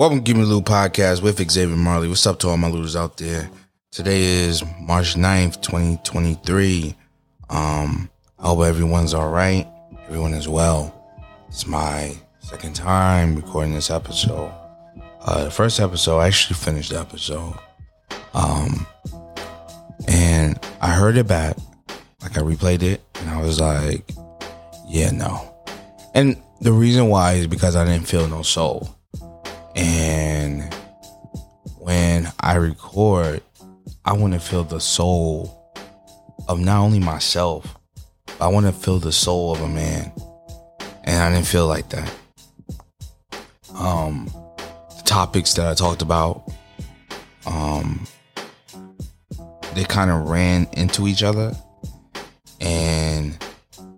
Welcome 0.00 0.20
to 0.20 0.24
Give 0.24 0.38
Me 0.38 0.44
Little 0.44 0.62
Podcast 0.62 1.22
with 1.22 1.46
Xavier 1.50 1.76
Marley. 1.76 2.08
What's 2.08 2.26
up 2.26 2.38
to 2.38 2.48
all 2.48 2.56
my 2.56 2.70
looters 2.70 2.96
out 2.96 3.18
there? 3.18 3.50
Today 3.90 4.22
is 4.22 4.64
March 4.80 5.14
9th, 5.14 5.60
2023. 5.60 6.96
Um, 7.50 8.08
I 8.38 8.46
hope 8.46 8.64
everyone's 8.64 9.12
all 9.12 9.28
right. 9.28 9.68
Everyone 10.06 10.32
is 10.32 10.48
well. 10.48 11.20
It's 11.48 11.66
my 11.66 12.16
second 12.38 12.74
time 12.74 13.36
recording 13.36 13.74
this 13.74 13.90
episode. 13.90 14.50
Uh, 15.20 15.44
the 15.44 15.50
first 15.50 15.78
episode, 15.78 16.20
I 16.20 16.28
actually 16.28 16.56
finished 16.56 16.92
the 16.92 16.98
episode. 16.98 17.58
Um, 18.32 18.86
and 20.08 20.58
I 20.80 20.94
heard 20.94 21.18
it 21.18 21.28
back. 21.28 21.58
Like 22.22 22.38
I 22.38 22.40
replayed 22.40 22.82
it 22.82 23.02
and 23.16 23.28
I 23.28 23.42
was 23.42 23.60
like, 23.60 24.10
yeah, 24.88 25.10
no. 25.10 25.54
And 26.14 26.42
the 26.62 26.72
reason 26.72 27.08
why 27.08 27.34
is 27.34 27.46
because 27.46 27.76
I 27.76 27.84
didn't 27.84 28.08
feel 28.08 28.26
no 28.28 28.40
soul. 28.40 28.96
And 29.80 30.74
when 31.78 32.30
I 32.38 32.56
record, 32.56 33.42
I 34.04 34.12
want 34.12 34.34
to 34.34 34.38
feel 34.38 34.62
the 34.62 34.78
soul 34.78 35.74
of 36.48 36.60
not 36.60 36.80
only 36.80 37.00
myself, 37.00 37.78
I 38.42 38.48
want 38.48 38.66
to 38.66 38.72
feel 38.72 38.98
the 38.98 39.10
soul 39.10 39.52
of 39.52 39.62
a 39.62 39.68
man. 39.68 40.12
And 41.04 41.22
I 41.22 41.32
didn't 41.32 41.46
feel 41.46 41.66
like 41.66 41.88
that. 41.88 42.14
Um, 43.74 44.26
the 44.96 45.02
topics 45.06 45.54
that 45.54 45.66
I 45.66 45.72
talked 45.72 46.02
about, 46.02 46.46
um, 47.46 48.06
they 49.74 49.84
kind 49.84 50.10
of 50.10 50.28
ran 50.28 50.68
into 50.74 51.08
each 51.08 51.22
other, 51.22 51.56
and 52.60 53.42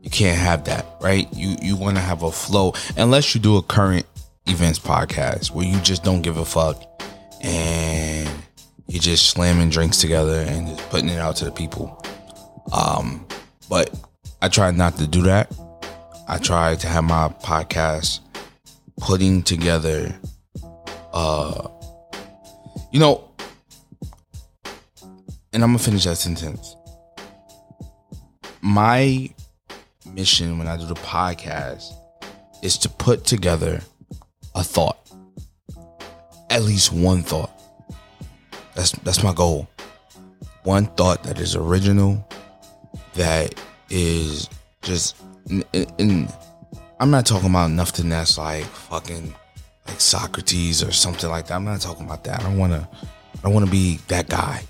you 0.00 0.10
can't 0.10 0.38
have 0.38 0.64
that, 0.66 0.86
right? 1.00 1.26
You 1.32 1.56
you 1.60 1.76
want 1.76 1.96
to 1.96 2.02
have 2.02 2.22
a 2.22 2.30
flow, 2.30 2.74
unless 2.96 3.34
you 3.34 3.40
do 3.40 3.56
a 3.56 3.62
current 3.62 4.06
events 4.46 4.78
podcast 4.78 5.50
where 5.50 5.64
you 5.66 5.78
just 5.80 6.02
don't 6.04 6.22
give 6.22 6.36
a 6.36 6.44
fuck 6.44 6.82
and 7.42 8.28
you're 8.86 9.00
just 9.00 9.30
slamming 9.30 9.70
drinks 9.70 9.98
together 9.98 10.40
and 10.40 10.68
just 10.68 10.88
putting 10.90 11.08
it 11.08 11.18
out 11.18 11.36
to 11.36 11.44
the 11.44 11.52
people. 11.52 12.04
Um, 12.72 13.26
but 13.68 13.94
I 14.40 14.48
try 14.48 14.70
not 14.70 14.96
to 14.98 15.06
do 15.06 15.22
that. 15.22 15.52
I 16.28 16.38
try 16.38 16.76
to 16.76 16.86
have 16.86 17.04
my 17.04 17.28
podcast 17.42 18.20
putting 18.98 19.42
together 19.42 20.14
uh 21.12 21.68
you 22.92 23.00
know 23.00 23.28
and 25.52 25.62
I'm 25.62 25.70
gonna 25.70 25.78
finish 25.78 26.04
that 26.04 26.16
sentence. 26.16 26.76
My 28.62 29.30
mission 30.06 30.58
when 30.58 30.68
I 30.68 30.76
do 30.76 30.86
the 30.86 30.94
podcast 30.94 31.92
is 32.62 32.78
to 32.78 32.88
put 32.88 33.24
together 33.24 33.82
a 34.54 34.64
thought. 34.64 34.98
At 36.50 36.62
least 36.62 36.92
one 36.92 37.22
thought. 37.22 37.50
That's 38.74 38.92
that's 38.92 39.22
my 39.22 39.32
goal. 39.32 39.68
One 40.64 40.86
thought 40.86 41.22
that 41.24 41.38
is 41.38 41.56
original, 41.56 42.26
that 43.14 43.54
is 43.90 44.48
just. 44.82 45.16
And 45.48 46.32
I'm 47.00 47.10
not 47.10 47.26
talking 47.26 47.50
about 47.50 47.70
nothing 47.70 48.08
that's 48.08 48.38
like 48.38 48.64
fucking 48.64 49.34
like 49.88 50.00
Socrates 50.00 50.82
or 50.82 50.92
something 50.92 51.28
like 51.28 51.48
that. 51.48 51.54
I'm 51.54 51.64
not 51.64 51.80
talking 51.80 52.06
about 52.06 52.24
that. 52.24 52.40
I 52.40 52.44
don't 52.44 52.58
want 52.58 52.72
to. 52.72 52.88
I 53.34 53.42
don't 53.42 53.54
want 53.54 53.66
to 53.66 53.72
be 53.72 53.98
that 54.08 54.28
guy. 54.28 54.62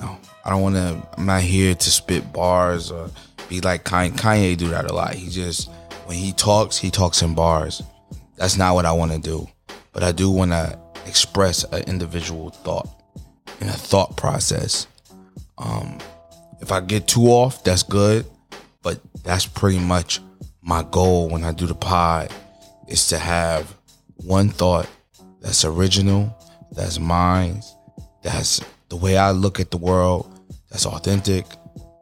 No, 0.00 0.18
I 0.44 0.50
don't 0.50 0.62
want 0.62 0.74
to. 0.74 1.00
I'm 1.16 1.26
not 1.26 1.42
here 1.42 1.74
to 1.74 1.90
spit 1.90 2.32
bars 2.32 2.90
or 2.90 3.10
be 3.48 3.60
like 3.60 3.84
Kanye. 3.84 4.12
Kanye 4.12 4.56
do 4.56 4.68
that 4.68 4.90
a 4.90 4.92
lot. 4.92 5.14
He 5.14 5.28
just 5.30 5.70
when 6.06 6.16
he 6.16 6.32
talks, 6.32 6.76
he 6.76 6.90
talks 6.90 7.22
in 7.22 7.34
bars. 7.34 7.82
That's 8.40 8.56
not 8.56 8.74
what 8.74 8.86
I 8.86 8.92
want 8.92 9.12
to 9.12 9.18
do. 9.18 9.46
But 9.92 10.02
I 10.02 10.12
do 10.12 10.30
want 10.30 10.52
to 10.52 10.78
express 11.04 11.62
an 11.64 11.82
individual 11.82 12.48
thought 12.48 12.88
and 13.60 13.68
a 13.68 13.74
thought 13.74 14.16
process. 14.16 14.86
Um, 15.58 15.98
if 16.62 16.72
I 16.72 16.80
get 16.80 17.06
too 17.06 17.26
off, 17.26 17.62
that's 17.62 17.82
good. 17.82 18.24
But 18.82 18.98
that's 19.24 19.44
pretty 19.44 19.78
much 19.78 20.20
my 20.62 20.82
goal 20.90 21.28
when 21.28 21.44
I 21.44 21.52
do 21.52 21.66
the 21.66 21.74
pod 21.74 22.32
is 22.88 23.08
to 23.08 23.18
have 23.18 23.76
one 24.16 24.48
thought 24.48 24.88
that's 25.42 25.66
original, 25.66 26.34
that's 26.72 26.98
mine, 26.98 27.60
that's 28.22 28.62
the 28.88 28.96
way 28.96 29.18
I 29.18 29.32
look 29.32 29.60
at 29.60 29.70
the 29.70 29.76
world, 29.76 30.32
that's 30.70 30.86
authentic. 30.86 31.44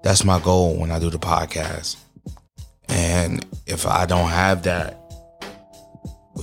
That's 0.05 0.25
my 0.25 0.39
goal 0.39 0.77
when 0.79 0.93
I 0.93 1.01
do 1.01 1.11
the 1.11 1.19
podcast. 1.19 1.97
And 2.89 3.45
if 3.67 3.89
I 3.89 4.07
don't 4.07 4.29
have 4.29 4.63
that, 4.63 5.08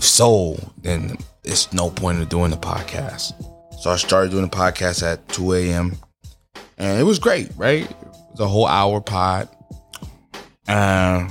soul, 0.01 0.59
then 0.81 1.17
it's 1.43 1.71
no 1.73 1.89
point 1.89 2.21
of 2.21 2.29
doing 2.29 2.51
the 2.51 2.57
podcast. 2.57 3.33
So 3.79 3.91
I 3.91 3.97
started 3.97 4.31
doing 4.31 4.47
the 4.47 4.55
podcast 4.55 5.03
at 5.03 5.27
2 5.29 5.53
a.m. 5.53 5.97
And 6.77 6.99
it 6.99 7.03
was 7.03 7.19
great, 7.19 7.49
right? 7.55 7.89
It 7.89 7.97
was 8.31 8.39
a 8.39 8.47
whole 8.47 8.67
hour 8.67 8.99
pod. 9.01 9.49
Uh, 10.67 11.29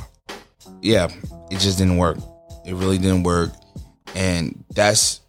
yeah, 0.81 1.09
it 1.51 1.59
just 1.59 1.79
didn't 1.79 1.97
work. 1.97 2.19
It 2.65 2.75
really 2.75 2.99
didn't 2.99 3.25
work. 3.25 3.51
And 4.15 4.65
that's 4.75 5.21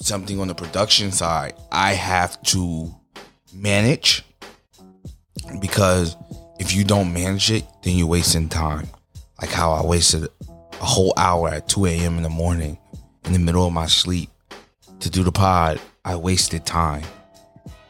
something 0.00 0.40
on 0.40 0.48
the 0.48 0.54
production 0.54 1.12
side 1.12 1.54
I 1.70 1.92
have 1.92 2.40
to 2.42 2.94
manage 3.52 4.24
because 5.60 6.16
if 6.58 6.74
you 6.74 6.84
don't 6.84 7.12
manage 7.12 7.50
it, 7.50 7.64
then 7.82 7.96
you're 7.96 8.06
wasting 8.06 8.48
time. 8.48 8.88
Like 9.40 9.50
how 9.50 9.72
I 9.72 9.84
wasted 9.84 10.28
a 10.80 10.84
whole 10.84 11.12
hour 11.16 11.48
at 11.48 11.68
2 11.68 11.86
a.m. 11.86 12.16
in 12.16 12.22
the 12.22 12.28
morning 12.28 12.78
in 13.24 13.32
the 13.32 13.38
middle 13.38 13.66
of 13.66 13.72
my 13.72 13.86
sleep 13.86 14.30
to 15.00 15.10
do 15.10 15.22
the 15.22 15.32
pod, 15.32 15.80
I 16.04 16.16
wasted 16.16 16.64
time. 16.66 17.04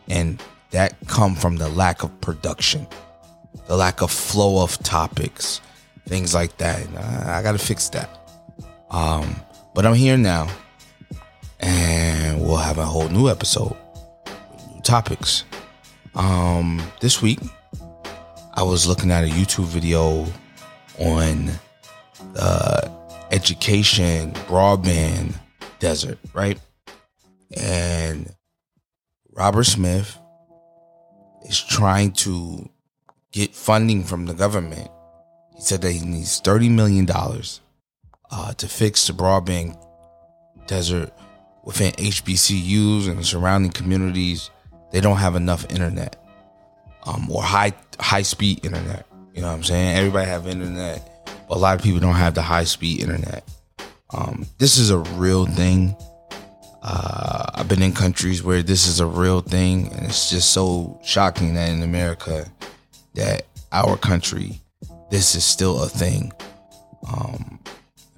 And 0.08 0.42
that 0.70 0.96
come 1.06 1.34
from 1.34 1.56
the 1.56 1.68
lack 1.68 2.02
of 2.02 2.20
production, 2.20 2.86
the 3.66 3.76
lack 3.76 4.02
of 4.02 4.10
flow 4.10 4.62
of 4.62 4.78
topics, 4.78 5.60
things 6.06 6.34
like 6.34 6.56
that. 6.58 6.86
I, 6.96 7.38
I 7.38 7.42
got 7.42 7.52
to 7.52 7.58
fix 7.58 7.88
that. 7.90 8.10
Um, 8.90 9.36
but 9.74 9.86
I'm 9.86 9.94
here 9.94 10.16
now, 10.16 10.48
and 11.60 12.40
we'll 12.40 12.56
have 12.56 12.78
a 12.78 12.84
whole 12.84 13.08
new 13.08 13.28
episode, 13.28 13.76
new 14.74 14.80
topics. 14.82 15.44
Um, 16.14 16.82
this 17.00 17.22
week, 17.22 17.38
I 18.54 18.62
was 18.62 18.86
looking 18.86 19.10
at 19.10 19.24
a 19.24 19.28
YouTube 19.28 19.66
video 19.66 20.26
on 20.98 21.50
uh, 22.36 22.88
education 23.30 24.32
broadband 24.46 25.34
desert, 25.78 26.18
right? 26.34 26.58
And 27.56 28.34
Robert 29.32 29.64
Smith 29.64 30.18
is 31.48 31.62
trying 31.62 32.12
to 32.12 32.68
get 33.32 33.54
funding 33.54 34.04
from 34.04 34.26
the 34.26 34.34
government. 34.34 34.90
He 35.54 35.62
said 35.62 35.82
that 35.82 35.92
he 35.92 36.00
needs 36.04 36.40
$30 36.40 36.70
million 36.70 37.08
uh, 38.30 38.52
to 38.54 38.68
fix 38.68 39.06
the 39.06 39.12
broadband 39.12 39.76
desert 40.66 41.12
within 41.64 41.92
HBCUs 41.92 43.08
and 43.08 43.18
the 43.18 43.24
surrounding 43.24 43.72
communities. 43.72 44.50
They 44.90 45.00
don't 45.00 45.16
have 45.16 45.36
enough 45.36 45.70
internet 45.70 46.16
um, 47.04 47.30
or 47.30 47.42
high 47.42 47.72
high 47.98 48.22
speed 48.22 48.64
internet. 48.64 49.06
You 49.34 49.42
know 49.42 49.48
what 49.48 49.54
I'm 49.54 49.64
saying? 49.64 49.96
Everybody 49.96 50.26
have 50.28 50.46
internet 50.46 51.17
a 51.50 51.58
lot 51.58 51.76
of 51.76 51.82
people 51.82 52.00
don't 52.00 52.14
have 52.14 52.34
the 52.34 52.42
high 52.42 52.64
speed 52.64 53.00
internet. 53.00 53.44
Um, 54.10 54.46
this 54.58 54.78
is 54.78 54.90
a 54.90 54.98
real 54.98 55.46
thing. 55.46 55.96
Uh, 56.82 57.44
I've 57.54 57.68
been 57.68 57.82
in 57.82 57.92
countries 57.92 58.42
where 58.42 58.62
this 58.62 58.86
is 58.86 59.00
a 59.00 59.06
real 59.06 59.40
thing, 59.40 59.92
and 59.92 60.06
it's 60.06 60.30
just 60.30 60.52
so 60.52 60.98
shocking 61.02 61.54
that 61.54 61.70
in 61.70 61.82
America, 61.82 62.50
that 63.14 63.46
our 63.72 63.96
country, 63.96 64.60
this 65.10 65.34
is 65.34 65.44
still 65.44 65.82
a 65.82 65.88
thing. 65.88 66.32
Um, 67.12 67.60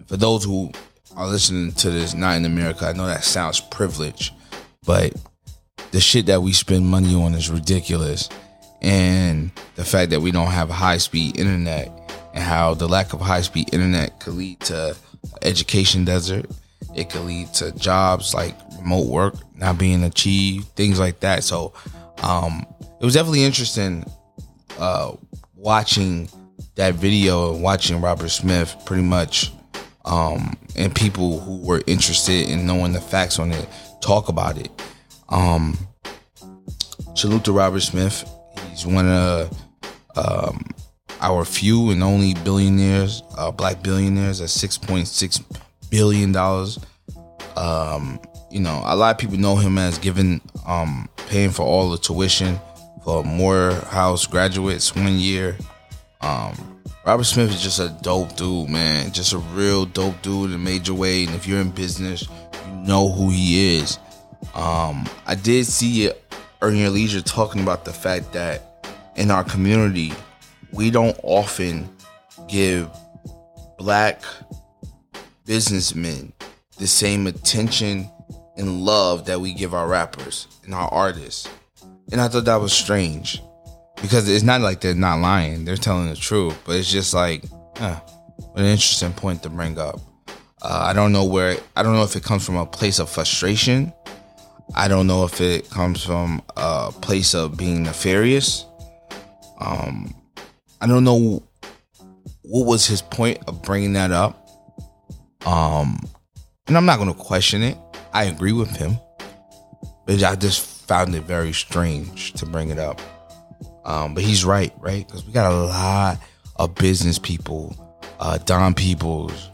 for 0.07 0.17
those 0.17 0.45
who 0.45 0.71
are 1.17 1.27
listening 1.27 1.73
to 1.73 1.91
this 1.91 2.15
not 2.15 2.37
in 2.37 2.45
America, 2.45 2.87
I 2.87 2.93
know 2.93 3.07
that 3.07 3.25
sounds 3.25 3.61
privileged, 3.61 4.35
but 4.85 5.13
the 5.91 6.01
shit 6.01 6.27
that 6.27 6.43
we 6.43 6.53
spend 6.53 6.87
money 6.87 7.15
on 7.15 7.35
is 7.35 7.51
ridiculous, 7.51 8.29
and 8.83 9.51
the 9.75 9.85
fact 9.85 10.11
that 10.11 10.21
we 10.21 10.31
don't 10.31 10.49
have 10.49 10.71
high 10.71 10.99
speed 10.99 11.39
internet 11.39 12.00
and 12.35 12.43
how 12.43 12.75
the 12.75 12.89
lack 12.89 13.13
of 13.13 13.21
high 13.21 13.41
speed 13.41 13.73
internet 13.73 14.21
could 14.21 14.35
lead 14.35 14.61
to 14.61 14.97
education 15.43 16.05
desert. 16.05 16.47
It 16.95 17.11
could 17.11 17.23
lead 17.23 17.53
to 17.55 17.73
jobs 17.73 18.35
like 18.35 18.57
remote 18.79 19.07
work 19.07 19.35
not 19.57 19.79
being 19.79 20.05
achieved, 20.05 20.69
things 20.77 20.99
like 20.99 21.21
that. 21.21 21.45
So 21.45 21.73
um, 22.23 22.67
it 23.01 23.05
was 23.05 23.15
definitely 23.15 23.45
interesting 23.45 24.05
uh, 24.79 25.13
watching 25.55 26.29
that 26.77 26.95
video 26.95 27.53
and 27.53 27.63
watching 27.63 28.01
Robert 28.01 28.31
Smith 28.31 28.75
pretty 28.87 29.03
much 29.03 29.53
um, 30.05 30.57
and 30.77 30.95
people 30.95 31.41
who 31.41 31.59
were 31.59 31.83
interested 31.87 32.49
in 32.49 32.67
knowing 32.67 32.93
the 32.93 33.01
facts 33.01 33.39
on 33.39 33.53
it 33.53 33.69
talk 34.01 34.29
about 34.29 34.59
it. 34.59 34.71
Um, 35.29 35.77
salute 37.15 37.45
to 37.45 37.53
Robert 37.53 37.81
Smith. 37.81 38.29
He's 38.71 38.87
one 38.87 39.09
of 39.09 39.57
um, 40.17 40.65
our 41.21 41.45
few 41.45 41.91
and 41.91 42.03
only 42.03 42.35
billionaires, 42.35 43.23
uh, 43.37 43.51
black 43.51 43.83
billionaires, 43.83 44.41
at 44.41 44.51
six 44.51 44.79
point 44.79 45.09
six 45.09 45.41
billion 45.91 46.33
dollars. 46.33 46.79
Um, 47.57 48.21
you 48.51 48.61
know, 48.61 48.83
a 48.85 48.97
lot 48.97 49.15
of 49.15 49.19
people 49.19 49.37
know 49.37 49.57
him 49.57 49.79
as 49.79 49.99
giving, 49.99 50.41
um, 50.67 51.09
paying 51.29 51.51
for 51.51 51.63
all 51.63 51.91
the 51.91 51.99
tuition 51.99 52.59
for 53.05 53.23
Morehouse 53.25 54.27
graduates 54.27 54.95
one 54.95 55.19
year. 55.19 55.57
Um, 56.21 56.81
Robert 57.07 57.25
Smith 57.25 57.51
is 57.51 57.63
just 57.63 57.81
a 57.81 57.97
dope 58.03 58.37
dude, 58.37 58.69
man. 58.69 59.13
Just 59.13 59.33
a 59.33 59.39
real 59.39 59.87
dope 59.87 60.21
dude 60.23 60.51
in 60.51 60.57
a 60.57 60.59
major 60.59 60.95
way. 60.95 61.25
And 61.25 61.35
if 61.35 61.47
you're 61.47 61.61
in 61.61 61.71
business, 61.71 62.29
you 62.67 62.73
know 62.87 63.09
who 63.11 63.31
he 63.31 63.79
is. 63.79 63.99
Um, 64.55 65.09
I 65.27 65.35
did 65.35 65.67
see 65.67 66.07
it 66.07 66.23
Earn 66.63 66.77
Your 66.77 66.91
Leisure 66.91 67.23
talking 67.23 67.63
about 67.63 67.85
the 67.85 67.93
fact 67.93 68.33
that 68.33 68.87
in 69.17 69.31
our 69.31 69.45
community, 69.45 70.13
we 70.73 70.91
don't 70.91 71.19
often 71.23 71.89
give 72.49 72.91
black 73.79 74.23
businessmen 75.45 76.33
the 76.79 76.87
same 76.87 77.27
attention 77.27 78.11
and 78.57 78.83
love 78.83 79.27
that 79.27 79.41
we 79.41 79.53
give 79.53 79.75
our 79.75 79.89
rappers 79.89 80.47
and 80.65 80.75
our 80.75 80.89
artists. 80.93 81.49
And 82.13 82.21
I 82.21 82.29
thought 82.29 82.45
that 82.45 82.61
was 82.61 82.73
strange 82.73 83.43
because 84.03 84.29
it's 84.29 84.45
not 84.45 84.61
like 84.61 84.81
they're 84.81 84.95
not 84.95 85.21
lying; 85.21 85.65
they're 85.65 85.77
telling 85.77 86.09
the 86.09 86.17
truth. 86.17 86.59
But 86.65 86.77
it's 86.77 86.91
just 86.91 87.15
like, 87.15 87.45
huh, 87.77 88.01
an 88.57 88.65
interesting 88.65 89.13
point 89.13 89.43
to 89.45 89.49
bring 89.49 89.79
up. 89.79 90.01
Uh, 90.63 90.85
I 90.87 90.93
don't 90.93 91.13
know 91.13 91.25
where. 91.25 91.57
I 91.77 91.83
don't 91.83 91.95
know 91.95 92.03
if 92.03 92.17
it 92.17 92.25
comes 92.25 92.45
from 92.45 92.57
a 92.57 92.67
place 92.67 92.99
of 92.99 93.09
frustration. 93.09 93.93
I 94.75 94.89
don't 94.89 95.07
know 95.07 95.25
if 95.25 95.41
it 95.41 95.69
comes 95.71 96.05
from 96.05 96.43
a 96.57 96.93
place 96.93 97.35
of 97.35 97.57
being 97.57 97.83
nefarious. 97.83 98.67
Um, 99.61 100.15
I 100.81 100.87
don't 100.87 101.05
know 101.05 101.43
what 102.43 102.67
was 102.67 102.87
his 102.87 103.03
point 103.03 103.39
of 103.47 103.63
bringing 103.63 103.93
that 103.95 104.11
up. 104.11 104.49
Um, 105.47 106.01
and 106.67 106.77
I'm 106.77 106.87
not 106.87 106.99
going 106.99 107.13
to 107.13 107.19
question 107.19 107.63
it. 107.63 107.77
I 108.13 108.25
agree 108.25 108.53
with 108.53 108.71
him, 108.71 108.99
but 110.07 110.23
I 110.23 110.35
just 110.35 110.89
found 110.89 111.15
it 111.15 111.23
very 111.23 111.53
strange 111.53 112.33
to 112.35 112.47
bring 112.47 112.71
it 112.71 112.79
up. 112.79 113.01
Um, 113.85 114.15
but 114.15 114.23
he's 114.23 114.45
right, 114.45 114.73
right? 114.79 115.07
Because 115.07 115.25
we 115.25 115.33
got 115.33 115.51
a 115.51 115.57
lot 115.57 116.19
of 116.57 116.75
business 116.75 117.19
people, 117.19 117.75
uh, 118.19 118.39
Don 118.39 118.75
Peebles, 118.75 119.51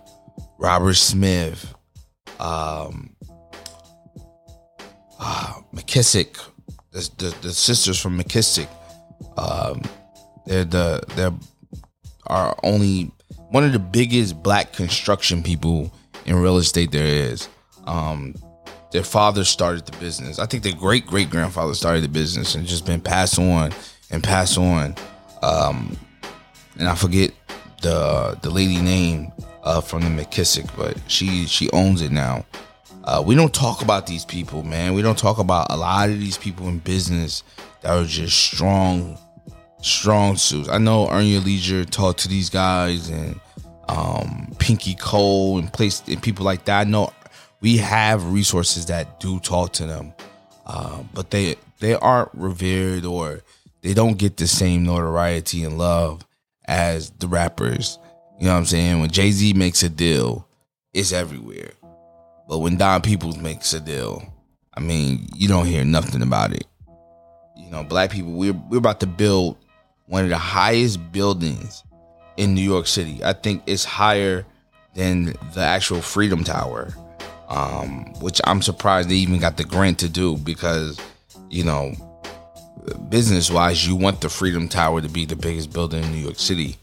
Robert 0.59 0.95
Smith, 0.95 1.75
um, 2.41 3.15
uh, 5.19 5.55
McKissack, 5.75 6.39
the, 6.93 7.11
the, 7.19 7.37
the 7.43 7.53
sisters 7.53 8.01
from 8.01 8.19
McKissack. 8.19 8.69
Um, 9.37 9.83
they're 10.47 10.65
the 10.65 11.03
they're 11.15 11.33
are 12.27 12.59
only 12.63 13.11
one 13.51 13.65
of 13.65 13.73
the 13.73 13.79
biggest 13.79 14.43
black 14.43 14.73
construction 14.73 15.43
people 15.43 15.93
in 16.25 16.35
real 16.37 16.59
estate 16.59 16.91
there 16.91 17.07
is. 17.07 17.49
Um, 17.87 18.35
their 18.93 19.05
father 19.05 19.45
started 19.45 19.87
the 19.87 19.97
business. 19.99 20.39
I 20.39 20.47
think 20.47 20.63
their 20.63 20.75
great 20.75 21.07
great 21.07 21.31
grandfather 21.31 21.75
started 21.75 22.03
the 22.03 22.09
business 22.09 22.55
and 22.55 22.67
just 22.67 22.87
been 22.87 23.01
passed 23.01 23.39
on 23.39 23.73
and 24.11 24.23
passed 24.23 24.59
on. 24.59 24.95
Um, 25.43 25.97
and 26.79 26.89
I 26.89 26.95
forget 26.95 27.31
the 27.83 28.39
the 28.43 28.51
lady 28.51 28.81
name 28.81 29.33
uh, 29.63 29.81
from 29.81 30.03
the 30.03 30.09
McKissack, 30.09 30.75
but 30.77 30.99
she 31.09 31.47
she 31.47 31.71
owns 31.71 32.03
it 32.03 32.13
now. 32.13 32.47
Uh, 33.05 33.23
we 33.25 33.37
don't 33.37 33.55
talk 33.55 33.83
about 33.83 34.07
these 34.07 34.25
people, 34.25 34.65
man. 34.65 34.95
We 34.95 35.03
don't 35.03 35.19
talk 35.19 35.39
about 35.39 35.69
a 35.71 35.77
lot 35.77 36.09
of 36.09 36.19
these 36.19 36.37
people 36.37 36.67
in 36.69 36.79
business 36.79 37.45
that 37.83 37.97
are 37.97 38.05
just 38.05 38.37
strong, 38.37 39.17
strong 39.87 40.37
suits. 40.37 40.69
I 40.69 40.79
know 40.79 41.09
Earn 41.11 41.27
Your 41.27 41.41
Leisure 41.41 41.85
talk 41.85 42.17
to 42.19 42.29
these 42.29 42.51
guys 42.51 43.09
and 43.09 43.41
um, 43.89 44.55
Pinky 44.59 44.95
Cole 44.95 45.59
and 45.59 45.73
place 45.73 46.03
and 46.09 46.23
people 46.23 46.45
like 46.45 46.65
that. 46.65 46.87
I 46.87 46.91
know 46.91 47.13
we 47.61 47.79
have 47.79 48.33
resources 48.33 48.87
that 48.87 49.21
do 49.21 49.39
talk 49.41 49.73
to 49.75 49.87
them, 49.87 50.13
uh, 50.67 51.03
but 51.15 51.31
they 51.31 51.57
they 51.79 51.95
aren't 51.95 52.31
revered 52.35 53.05
or 53.05 53.41
they 53.83 53.95
don't 53.95 54.19
get 54.19 54.37
the 54.37 54.47
same 54.47 54.85
notoriety 54.85 55.63
and 55.63 55.79
love 55.79 56.27
as 56.67 57.11
the 57.11 57.29
rappers. 57.29 57.99
You 58.39 58.47
know 58.47 58.53
what 58.53 58.59
I'm 58.59 58.65
saying? 58.67 59.01
When 59.01 59.11
Jay 59.11 59.31
Z 59.31 59.53
makes 59.55 59.83
a 59.83 59.89
deal, 59.89 60.47
it's 60.93 61.13
everywhere. 61.13 61.71
But 62.49 62.59
when 62.59 62.77
Don 62.77 63.03
Peebles 63.03 63.39
makes 63.39 63.73
a 63.73 63.81
deal, 63.81 64.23
I 64.75 64.81
mean, 64.81 65.29
you 65.35 65.49
don't 65.49 65.67
hear 65.67 65.85
nothing 65.85 66.23
about 66.23 66.53
it. 66.53 66.67
You 67.57 67.71
know, 67.71 67.85
black 67.85 68.11
people, 68.11 68.33
we're 68.33 68.53
we're 68.53 68.79
about 68.79 69.01
to 69.01 69.07
build 69.07 69.57
one 70.07 70.25
of 70.25 70.31
the 70.31 70.39
highest 70.39 71.13
buildings 71.13 71.85
in 72.37 72.55
New 72.55 72.63
York 72.63 72.87
City. 72.87 73.23
I 73.25 73.33
think 73.33 73.63
it's 73.67 73.85
higher 73.85 74.45
than 74.95 75.35
the 75.55 75.61
actual 75.61 76.01
Freedom 76.01 76.45
Tower, 76.45 76.95
um, 77.49 78.13
which 78.21 78.41
I'm 78.45 78.63
surprised 78.63 79.09
they 79.09 79.17
even 79.17 79.39
got 79.39 79.57
the 79.57 79.65
grant 79.65 79.99
to 80.01 80.09
do 80.09 80.37
because, 80.37 80.99
you 81.51 81.65
know, 81.65 81.93
business 83.09 83.51
wise, 83.51 83.87
you 83.87 83.97
want 83.97 84.21
the 84.21 84.29
Freedom 84.29 84.69
Tower 84.69 85.01
to 85.01 85.09
be 85.09 85.25
the 85.25 85.37
biggest 85.37 85.73
building 85.73 86.03
in 86.03 86.13
New 86.13 86.19
York 86.19 86.39
City. 86.39 86.77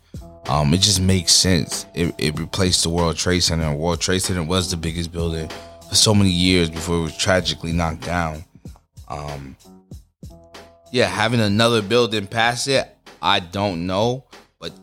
Um, 0.48 0.74
it 0.74 0.82
just 0.82 1.00
makes 1.00 1.32
sense. 1.32 1.86
It, 1.94 2.14
it 2.18 2.38
replaced 2.38 2.84
the 2.84 2.90
World 2.90 3.16
Trade 3.16 3.42
Center. 3.42 3.74
World 3.74 4.02
Trade 4.02 4.20
Center 4.20 4.44
was 4.44 4.70
the 4.70 4.78
biggest 4.78 5.12
building 5.12 5.50
for 5.88 5.96
so 5.96 6.14
many 6.14 6.30
years 6.30 6.70
before 6.70 6.98
it 6.98 7.02
was 7.02 7.18
tragically 7.18 7.72
knocked 7.72 8.02
down. 8.02 8.44
Um, 9.08 9.56
yeah, 10.92 11.06
having 11.06 11.40
another 11.40 11.82
building 11.82 12.28
past 12.28 12.68
it, 12.68 12.96
I 13.24 13.40
don't 13.40 13.88
know, 13.88 14.26
but 14.60 14.74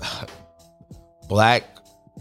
black 1.28 1.64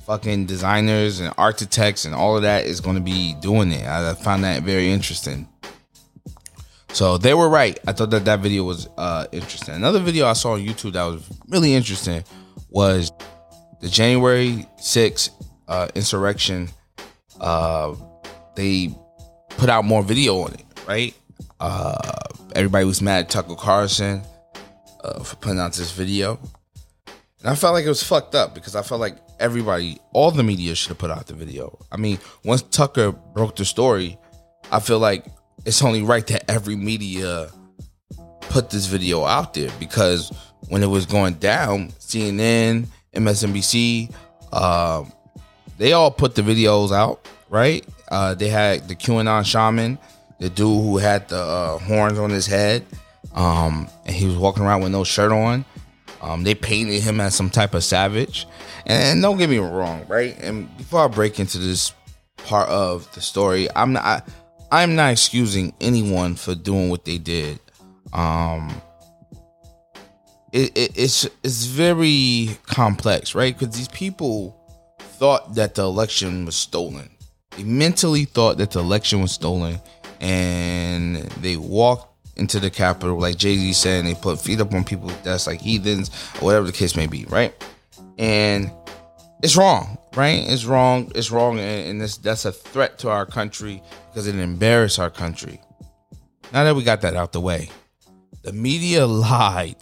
fucking 0.06 0.46
designers 0.46 1.22
and 1.22 1.34
architects 1.38 2.04
and 2.04 2.14
all 2.14 2.36
of 2.36 2.42
that 2.42 2.66
is 2.66 2.82
going 2.82 2.98
to 2.98 3.02
be 3.02 3.36
doing 3.36 3.72
it. 3.72 3.88
I 3.88 4.14
found 4.16 4.44
that 4.44 4.64
very 4.64 4.92
interesting. 4.92 5.48
So 6.90 7.18
they 7.18 7.34
were 7.34 7.48
right. 7.48 7.80
I 7.88 7.94
thought 7.94 8.10
that 8.10 8.26
that 8.26 8.42
video 8.42 8.66
was 8.66 8.90
uh, 8.98 9.28
interesting. 9.32 9.76
Another 9.76 10.00
video 10.00 10.28
I 10.28 10.34
saw 10.34 10.54
on 10.54 10.60
YouTube 10.60 10.92
that 10.94 11.06
was 11.06 11.24
really 11.48 11.74
interesting 11.74 12.26
was 12.70 13.14
the 13.80 13.88
January 13.88 14.68
6th 14.78 15.30
uh, 15.70 15.88
insurrection. 15.96 16.68
Uh, 17.40 17.96
they 18.56 18.94
put 19.52 19.70
out 19.70 19.86
more 19.86 20.04
video 20.04 20.42
on 20.42 20.54
it, 20.54 20.66
right? 20.86 21.14
Uh, 21.62 21.96
everybody 22.56 22.84
was 22.84 23.02
mad 23.02 23.26
at 23.26 23.30
Tucker 23.30 23.56
Carlson 23.56 24.24
uh, 25.04 25.24
for 25.24 25.36
putting 25.38 25.60
out 25.60 25.74
this 25.74 25.92
video. 25.92 26.40
And 27.42 27.50
I 27.50 27.56
felt 27.56 27.74
like 27.74 27.86
it 27.86 27.90
was 27.90 28.04
fucked 28.04 28.36
up 28.36 28.54
because 28.54 28.76
I 28.76 28.84
felt 28.84 29.02
like 29.02 29.18
everybody, 29.40 30.00
all 30.14 30.32
the 30.32 30.44
media 30.44 30.76
should 30.76 30.90
have 30.90 31.00
put 31.00 31.10
out 31.10 31.28
the 31.28 31.34
video. 31.34 31.80
I 31.92 31.98
mean, 31.98 32.20
once 32.46 32.62
Tucker 32.62 33.12
broke 33.12 33.56
the 33.56 33.66
story, 33.66 34.18
I 34.72 34.80
feel 34.80 35.00
like 35.00 35.26
it's 35.66 35.84
only 35.84 36.04
right 36.04 36.26
that 36.28 36.50
every 36.50 36.76
media 36.76 37.50
put 38.42 38.70
this 38.70 38.86
video 38.86 39.26
out 39.26 39.54
there 39.54 39.72
because 39.80 40.32
when 40.70 40.84
it 40.84 40.88
was 40.88 41.06
going 41.06 41.36
down, 41.36 41.90
CNN, 41.94 42.88
MSNBC, 43.16 44.14
uh, 44.52 45.04
they 45.78 45.94
all 45.94 46.12
put 46.12 46.36
the 46.36 46.42
videos 46.42 46.92
out, 46.92 47.28
right? 47.50 47.86
Uh, 48.10 48.36
they 48.36 48.50
had 48.50 48.88
the 48.88 48.96
QAnon 48.96 49.46
shaman, 49.46 49.98
the 50.40 50.50
dude 50.50 50.68
who 50.84 50.98
had 50.98 51.28
the 51.30 51.40
uh, 51.40 51.78
horns 51.80 52.20
on 52.20 52.30
his 52.30 52.46
head, 52.46 52.86
um, 53.34 53.88
and 54.06 54.16
he 54.16 54.26
was 54.26 54.38
walking 54.38 54.64
around 54.64 54.82
with 54.82 54.92
no 54.92 55.04
shirt 55.04 55.32
on. 55.32 55.66
Um, 56.22 56.44
they 56.44 56.54
painted 56.54 57.02
him 57.02 57.20
as 57.20 57.34
some 57.34 57.50
type 57.50 57.74
of 57.74 57.84
savage. 57.84 58.48
And 58.86 59.22
don't 59.22 59.38
get 59.38 59.50
me 59.50 59.58
wrong, 59.58 60.06
right? 60.08 60.38
And 60.40 60.76
before 60.78 61.06
I 61.06 61.08
break 61.08 61.40
into 61.40 61.58
this 61.58 61.94
part 62.38 62.70
of 62.70 63.12
the 63.14 63.22
story, 63.22 63.68
I'm 63.76 63.94
not 63.94 64.06
I, 64.06 64.22
I'm 64.72 64.96
not 64.96 65.12
excusing 65.12 65.74
anyone 65.82 66.36
for 66.36 66.56
doing 66.56 66.90
what 66.90 67.06
they 67.06 67.18
did. 67.18 67.60
Um, 68.14 68.82
it, 70.52 70.78
it, 70.78 70.98
it's 70.98 71.28
it's 71.44 71.66
very 71.66 72.58
complex, 72.66 73.36
right? 73.36 73.58
Because 73.58 73.76
these 73.76 73.88
people 73.88 74.58
thought 75.00 75.56
that 75.56 75.76
the 75.76 75.84
election 75.84 76.46
was 76.46 76.56
stolen. 76.56 77.10
They 77.58 77.64
mentally 77.64 78.26
thought 78.26 78.58
that 78.58 78.72
the 78.72 78.80
election 78.80 79.22
was 79.22 79.32
stolen, 79.32 79.80
and 80.20 81.18
they 81.42 81.58
walked 81.58 82.11
into 82.36 82.60
the 82.60 82.70
Capitol, 82.70 83.20
like 83.20 83.38
Jay 83.38 83.56
Z 83.56 83.74
said, 83.74 84.00
and 84.00 84.08
they 84.08 84.16
put 84.16 84.40
feet 84.40 84.62
up 84.62 84.74
on 84.74 84.84
people 84.84 85.10
that's 85.24 85.48
like 85.48 85.62
heathens 85.62 86.10
or 86.36 86.46
whatever 86.46 86.66
the 86.66 86.72
case 86.72 86.96
may 86.96 87.08
be, 87.08 87.26
right? 87.26 87.54
And 88.18 88.72
it's 89.44 89.58
wrong, 89.58 89.98
right? 90.16 90.44
It's 90.48 90.66
wrong. 90.66 91.12
It's 91.16 91.32
wrong, 91.32 91.60
and, 91.60 91.90
and 91.90 92.02
this, 92.02 92.18
that's 92.18 92.46
a 92.46 92.52
threat 92.52 93.00
to 93.00 93.10
our 93.10 93.26
country 93.26 93.82
because 94.10 94.28
it 94.28 94.36
embarrassed 94.36 95.00
our 95.00 95.10
country. 95.10 95.60
Now 96.54 96.64
that 96.64 96.76
we 96.76 96.84
got 96.84 97.02
that 97.02 97.16
out 97.16 97.32
the 97.32 97.42
way, 97.42 97.70
the 98.44 98.54
media 98.54 99.06
lied 99.06 99.78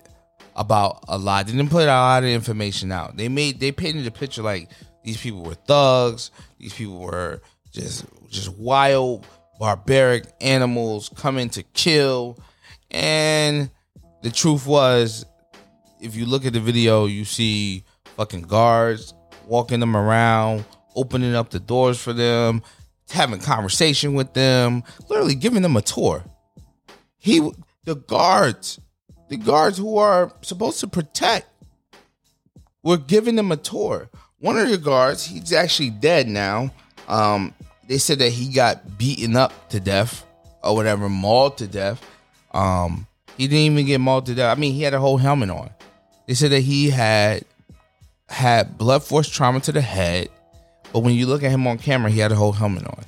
about 0.56 1.04
a 1.08 1.18
lot. 1.18 1.46
They 1.46 1.54
didn't 1.54 1.72
put 1.72 1.84
a 1.84 1.88
lot 1.88 2.24
of 2.24 2.30
information 2.30 2.92
out. 2.92 3.18
They 3.18 3.30
made 3.30 3.60
they 3.60 3.72
painted 3.72 4.06
a 4.06 4.12
picture 4.12 4.42
like 4.42 4.70
these 5.04 5.18
people 5.18 5.42
were 5.42 5.56
thugs. 5.56 6.32
These 6.60 6.74
people 6.74 7.00
were 7.00 7.42
just 7.72 8.06
just 8.30 8.50
wild, 8.58 9.26
barbaric 9.60 10.24
animals 10.42 11.10
coming 11.16 11.50
to 11.50 11.62
kill. 11.62 12.40
And 12.90 13.70
the 14.24 14.32
truth 14.32 14.66
was, 14.66 15.26
if 16.02 16.16
you 16.16 16.26
look 16.26 16.46
at 16.46 16.54
the 16.54 16.62
video, 16.62 17.06
you 17.06 17.26
see 17.26 17.84
fucking 18.16 18.44
guards 18.44 19.14
walking 19.46 19.80
them 19.82 19.96
around, 19.96 20.64
opening 20.96 21.36
up 21.36 21.50
the 21.50 21.60
doors 21.60 22.02
for 22.02 22.14
them, 22.14 22.64
having 23.12 23.40
conversation 23.40 24.14
with 24.14 24.34
them, 24.34 24.84
literally 25.10 25.36
giving 25.36 25.62
them 25.62 25.76
a 25.76 25.82
tour. 25.82 26.24
He, 27.18 27.52
the 27.84 27.96
guards, 27.96 28.80
the 29.28 29.38
guards 29.38 29.78
who 29.78 29.98
are 29.98 30.32
supposed 30.42 30.80
to 30.80 30.88
protect, 30.88 31.48
were 32.82 32.98
giving 32.98 33.36
them 33.36 33.52
a 33.52 33.58
tour. 33.58 34.10
One 34.40 34.58
of 34.58 34.70
the 34.70 34.78
guards, 34.78 35.26
he's 35.26 35.52
actually 35.52 35.90
dead 35.90 36.30
now. 36.30 36.72
Um, 37.10 37.54
they 37.90 37.98
said 37.98 38.20
that 38.20 38.30
he 38.30 38.54
got 38.54 39.00
beaten 39.00 39.36
up 39.36 39.70
to 39.70 39.80
death 39.80 40.24
or 40.64 40.76
whatever, 40.76 41.10
mauled 41.10 41.58
to 41.58 41.68
death. 41.68 42.00
Um, 42.54 43.08
he 43.36 43.48
didn't 43.48 43.74
even 43.74 43.86
get 43.88 43.98
mauled 43.98 44.28
to 44.28 44.36
death. 44.36 44.56
I 44.56 44.60
mean, 44.60 44.74
he 44.74 44.84
had 44.84 44.94
a 44.94 45.00
whole 45.00 45.18
helmet 45.18 45.50
on. 45.50 45.72
They 46.28 46.36
said 46.36 46.52
that 46.52 46.60
he 46.60 46.92
had 46.92 47.46
had 48.30 48.78
blood 48.78 49.04
force 49.04 49.28
trauma 49.28 49.60
to 49.62 49.72
the 49.72 49.82
head, 49.82 50.30
but 50.94 51.00
when 51.00 51.16
you 51.16 51.26
look 51.26 51.42
at 51.42 51.50
him 51.50 51.66
on 51.66 51.80
camera, 51.80 52.12
he 52.12 52.20
had 52.20 52.32
a 52.32 52.36
whole 52.36 52.52
helmet 52.52 52.86
on. 52.86 53.04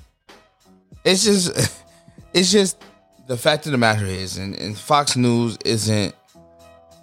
It's 1.05 1.25
just, 1.25 1.83
it's 2.33 2.51
just 2.51 2.83
the 3.27 3.37
fact 3.37 3.67
of 3.67 3.73
the 3.73 3.77
matter 3.77 4.07
is, 4.07 4.37
and, 4.37 4.55
and 4.55 4.75
Fox 4.75 5.15
News 5.15 5.59
isn't 5.63 6.15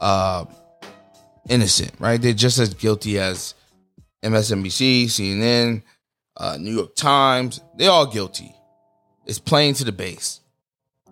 uh, 0.01 0.47
innocent, 1.49 1.93
right? 2.01 2.21
They're 2.21 2.33
just 2.33 2.59
as 2.59 2.75
guilty 2.75 3.21
as 3.21 3.55
MSNBC, 4.25 5.05
CNN, 5.05 5.83
uh, 6.39 6.57
New 6.59 6.75
York 6.75 6.95
Times. 6.95 7.61
They're 7.77 7.91
all 7.91 8.07
guilty. 8.07 8.55
It's 9.27 9.39
playing 9.39 9.75
to 9.75 9.85
the 9.85 9.93
base, 9.93 10.41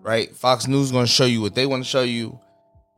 right? 0.01 0.35
Fox 0.35 0.67
News 0.67 0.87
is 0.87 0.91
going 0.91 1.05
to 1.05 1.11
show 1.11 1.25
you 1.25 1.41
what 1.41 1.53
they 1.53 1.65
want 1.65 1.83
to 1.83 1.89
show 1.89 2.01
you. 2.01 2.39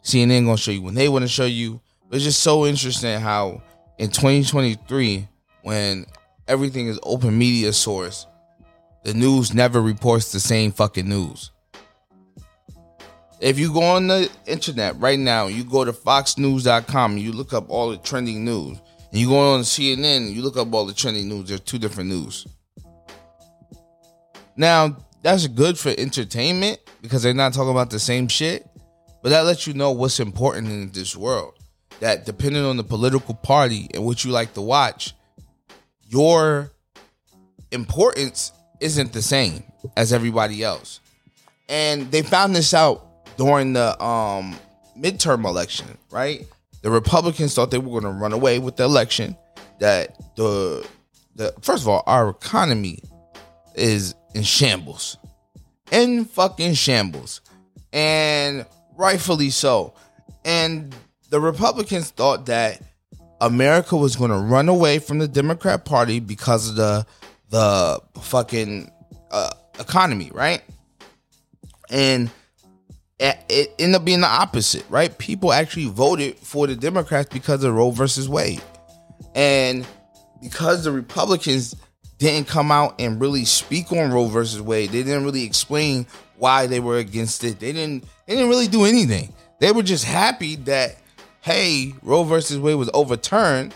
CNN 0.03 0.45
going 0.45 0.55
to 0.55 0.62
show 0.62 0.71
you 0.71 0.81
when 0.81 0.95
they 0.95 1.09
want 1.09 1.24
to 1.24 1.27
show 1.27 1.45
you. 1.45 1.81
But 2.07 2.15
it's 2.15 2.25
just 2.25 2.39
so 2.39 2.65
interesting 2.65 3.19
how 3.19 3.62
in 3.98 4.09
2023, 4.09 5.27
when 5.63 6.05
everything 6.48 6.88
is 6.88 7.00
open 7.03 7.38
media 7.38 7.74
source, 7.74 8.25
the 9.03 9.13
news 9.13 9.53
never 9.53 9.81
reports 9.81 10.31
the 10.31 10.39
same 10.39 10.71
fucking 10.71 11.07
news. 11.07 11.51
If 13.39 13.57
you 13.57 13.71
go 13.71 13.83
on 13.83 14.07
the 14.07 14.29
internet 14.45 15.00
right 15.00 15.19
now, 15.19 15.48
you 15.48 15.63
go 15.63 15.86
to 15.86 15.93
foxnews.com 15.93 17.17
you 17.17 17.31
look 17.31 17.53
up 17.53 17.69
all 17.69 17.89
the 17.91 17.98
trending 17.98 18.43
news, 18.43 18.81
and 19.12 19.20
you 19.20 19.30
go 19.30 19.54
on 19.54 19.62
CNN 19.62 20.34
you 20.34 20.42
look 20.42 20.58
up 20.58 20.74
all 20.74 20.86
the 20.86 20.94
trending 20.94 21.30
news, 21.30 21.50
there's 21.50 21.62
two 21.62 21.80
different 21.80 22.10
news. 22.10 22.48
Now, 24.56 24.98
that's 25.22 25.48
good 25.48 25.78
for 25.78 25.94
entertainment 25.98 26.80
because 27.01 27.24
they're 27.24 27.34
not 27.34 27.54
talking 27.54 27.72
about 27.72 27.89
the 27.89 28.00
same 28.00 28.28
shit, 28.28 28.68
but 29.24 29.30
that 29.30 29.46
lets 29.46 29.68
you 29.68 29.74
know 29.74 29.92
what's 29.92 30.20
important 30.20 30.68
in 30.68 30.92
this 30.92 31.16
world. 31.16 31.54
That 32.00 32.25
depending 32.25 32.63
on 32.63 32.78
the 32.78 32.84
political 32.84 33.36
party 33.36 33.89
and 33.94 34.06
what 34.06 34.24
you 34.24 34.32
like 34.32 34.54
to 34.54 34.62
watch, 34.62 35.13
your 36.08 36.72
importance 37.72 38.51
isn't 38.80 39.13
the 39.13 39.22
same 39.22 39.63
as 39.96 40.13
everybody 40.13 40.63
else. 40.63 41.00
And 41.68 42.12
they 42.12 42.22
found 42.22 42.56
this 42.56 42.74
out 42.74 43.06
during 43.38 43.74
the 43.74 44.01
um, 44.04 44.58
midterm 44.98 45.46
election, 45.46 45.98
right? 46.12 46.46
The 46.81 46.91
Republicans 46.91 47.53
thought 47.53 47.71
they 47.71 47.77
were 47.77 48.00
going 48.01 48.13
to 48.13 48.19
run 48.19 48.33
away 48.33 48.59
with 48.59 48.77
the 48.77 48.83
election. 48.83 49.36
That 49.79 50.17
the 50.36 50.88
the 51.36 51.53
first 51.62 51.83
of 51.83 51.89
all, 51.89 52.03
our 52.05 52.29
economy 52.29 53.01
is 53.75 54.15
in 54.33 54.43
shambles, 54.43 55.17
in 55.91 56.25
fucking 56.25 56.74
shambles, 56.74 57.41
and 57.93 58.65
rightfully 58.98 59.50
so. 59.50 59.93
And 60.45 60.93
the 61.29 61.39
Republicans 61.39 62.12
thought 62.12 62.48
that 62.48 62.81
America 63.41 63.95
was 63.95 64.15
going 64.15 64.31
to 64.31 64.38
run 64.38 64.69
away 64.69 65.00
from 65.00 65.19
the 65.19 65.27
Democrat 65.27 65.86
Party 65.86 66.19
because 66.19 66.69
of 66.69 66.75
the 66.75 67.05
the 67.50 68.00
fucking 68.21 68.91
uh, 69.31 69.51
economy, 69.79 70.29
right? 70.33 70.62
And 71.89 72.29
it 73.19 73.73
ended 73.77 73.95
up 73.95 74.05
being 74.05 74.21
the 74.21 74.27
opposite, 74.27 74.85
right? 74.89 75.15
People 75.17 75.51
actually 75.51 75.88
voted 75.88 76.38
for 76.38 76.67
the 76.67 76.75
Democrats 76.75 77.29
because 77.31 77.63
of 77.63 77.73
Roe 77.73 77.91
versus 77.91 78.29
Wade. 78.29 78.61
And 79.35 79.85
because 80.41 80.83
the 80.85 80.91
Republicans 80.91 81.75
didn't 82.17 82.47
come 82.47 82.71
out 82.71 82.95
and 82.99 83.19
really 83.19 83.45
speak 83.45 83.91
on 83.91 84.11
Roe 84.11 84.27
versus 84.27 84.61
Wade, 84.61 84.91
they 84.91 85.03
didn't 85.03 85.25
really 85.25 85.43
explain 85.43 86.05
why 86.38 86.67
they 86.67 86.79
were 86.79 86.97
against 86.97 87.43
it. 87.43 87.59
They 87.59 87.73
didn't 87.73 88.05
they 88.25 88.35
didn't 88.35 88.49
really 88.49 88.67
do 88.67 88.85
anything. 88.85 89.33
They 89.59 89.71
were 89.71 89.83
just 89.83 90.05
happy 90.05 90.55
that 90.57 90.95
hey, 91.41 91.93
Roe 92.01 92.23
versus 92.23 92.57
Wade 92.59 92.77
was 92.77 92.89
overturned. 92.93 93.73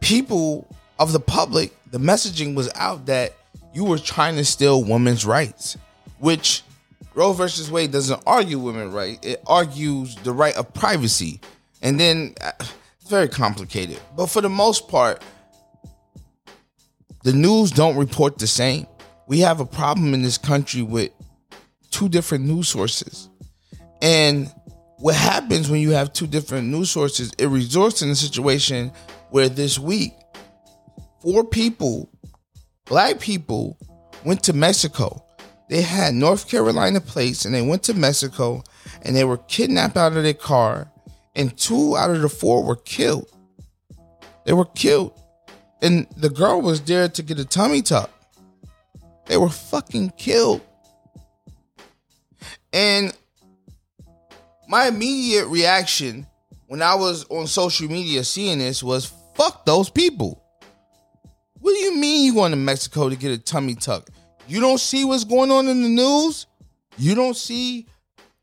People 0.00 0.68
of 0.98 1.12
the 1.12 1.20
public, 1.20 1.72
the 1.90 1.98
messaging 1.98 2.54
was 2.54 2.70
out 2.74 3.06
that 3.06 3.34
you 3.72 3.84
were 3.84 3.98
trying 3.98 4.36
to 4.36 4.44
steal 4.44 4.82
women's 4.82 5.24
rights, 5.24 5.76
which 6.18 6.62
Roe 7.14 7.32
versus 7.32 7.70
Wade 7.70 7.92
doesn't 7.92 8.22
argue 8.26 8.58
women 8.58 8.92
right. 8.92 9.18
It 9.24 9.42
argues 9.46 10.14
the 10.16 10.32
right 10.32 10.56
of 10.56 10.72
privacy. 10.72 11.40
And 11.82 11.98
then 11.98 12.34
uh, 12.40 12.52
it's 12.58 13.10
very 13.10 13.28
complicated. 13.28 13.98
But 14.16 14.26
for 14.26 14.40
the 14.40 14.48
most 14.48 14.88
part, 14.88 15.22
the 17.22 17.32
news 17.32 17.70
don't 17.70 17.96
report 17.96 18.38
the 18.38 18.46
same. 18.46 18.86
We 19.26 19.40
have 19.40 19.60
a 19.60 19.66
problem 19.66 20.14
in 20.14 20.22
this 20.22 20.38
country 20.38 20.82
with 20.82 21.10
two 21.90 22.08
different 22.08 22.44
news 22.44 22.68
sources. 22.68 23.28
And 24.00 24.52
what 24.98 25.14
happens 25.14 25.68
when 25.68 25.80
you 25.80 25.90
have 25.90 26.12
two 26.12 26.26
different 26.26 26.68
news 26.68 26.90
sources, 26.90 27.32
it 27.38 27.46
results 27.46 28.02
in 28.02 28.10
a 28.10 28.14
situation 28.14 28.92
where 29.30 29.48
this 29.48 29.78
week, 29.78 30.12
four 31.20 31.44
people, 31.44 32.10
black 32.86 33.18
people, 33.20 33.78
went 34.24 34.42
to 34.44 34.52
Mexico 34.52 35.24
they 35.70 35.82
had 35.82 36.14
North 36.14 36.48
Carolina 36.48 37.00
plates 37.00 37.44
and 37.44 37.54
they 37.54 37.62
went 37.62 37.84
to 37.84 37.94
Mexico 37.94 38.64
and 39.02 39.14
they 39.14 39.22
were 39.22 39.36
kidnapped 39.36 39.96
out 39.96 40.16
of 40.16 40.24
their 40.24 40.34
car 40.34 40.90
and 41.36 41.56
two 41.56 41.96
out 41.96 42.10
of 42.10 42.20
the 42.22 42.28
four 42.28 42.64
were 42.64 42.74
killed. 42.74 43.30
They 44.44 44.52
were 44.52 44.64
killed. 44.64 45.12
And 45.80 46.08
the 46.16 46.28
girl 46.28 46.60
was 46.60 46.80
there 46.80 47.08
to 47.10 47.22
get 47.22 47.38
a 47.38 47.44
tummy 47.44 47.82
tuck. 47.82 48.10
They 49.26 49.36
were 49.36 49.48
fucking 49.48 50.14
killed. 50.18 50.60
And 52.72 53.16
my 54.66 54.88
immediate 54.88 55.46
reaction 55.46 56.26
when 56.66 56.82
I 56.82 56.96
was 56.96 57.26
on 57.30 57.46
social 57.46 57.86
media 57.88 58.24
seeing 58.24 58.58
this 58.58 58.82
was 58.82 59.12
fuck 59.36 59.64
those 59.64 59.88
people. 59.88 60.42
What 61.60 61.70
do 61.70 61.78
you 61.78 61.96
mean 61.96 62.24
you 62.24 62.34
going 62.34 62.50
to 62.50 62.56
Mexico 62.56 63.08
to 63.08 63.14
get 63.14 63.30
a 63.30 63.38
tummy 63.38 63.76
tuck? 63.76 64.10
You 64.50 64.60
don't 64.60 64.80
see 64.80 65.04
what's 65.04 65.22
going 65.22 65.52
on 65.52 65.68
in 65.68 65.80
the 65.80 65.88
news. 65.88 66.48
You 66.98 67.14
don't 67.14 67.36
see 67.36 67.86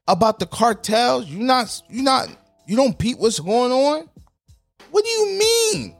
about 0.08 0.40
the 0.40 0.46
cartels. 0.46 1.26
You 1.26 1.40
not 1.40 1.82
you 1.90 2.02
not 2.02 2.30
you 2.66 2.78
don't 2.78 2.98
peep 2.98 3.18
what's 3.18 3.42
going 3.42 3.74
on. 3.74 4.10
What 4.90 5.04
do 5.04 5.10
you 5.10 5.38
mean? 5.38 5.96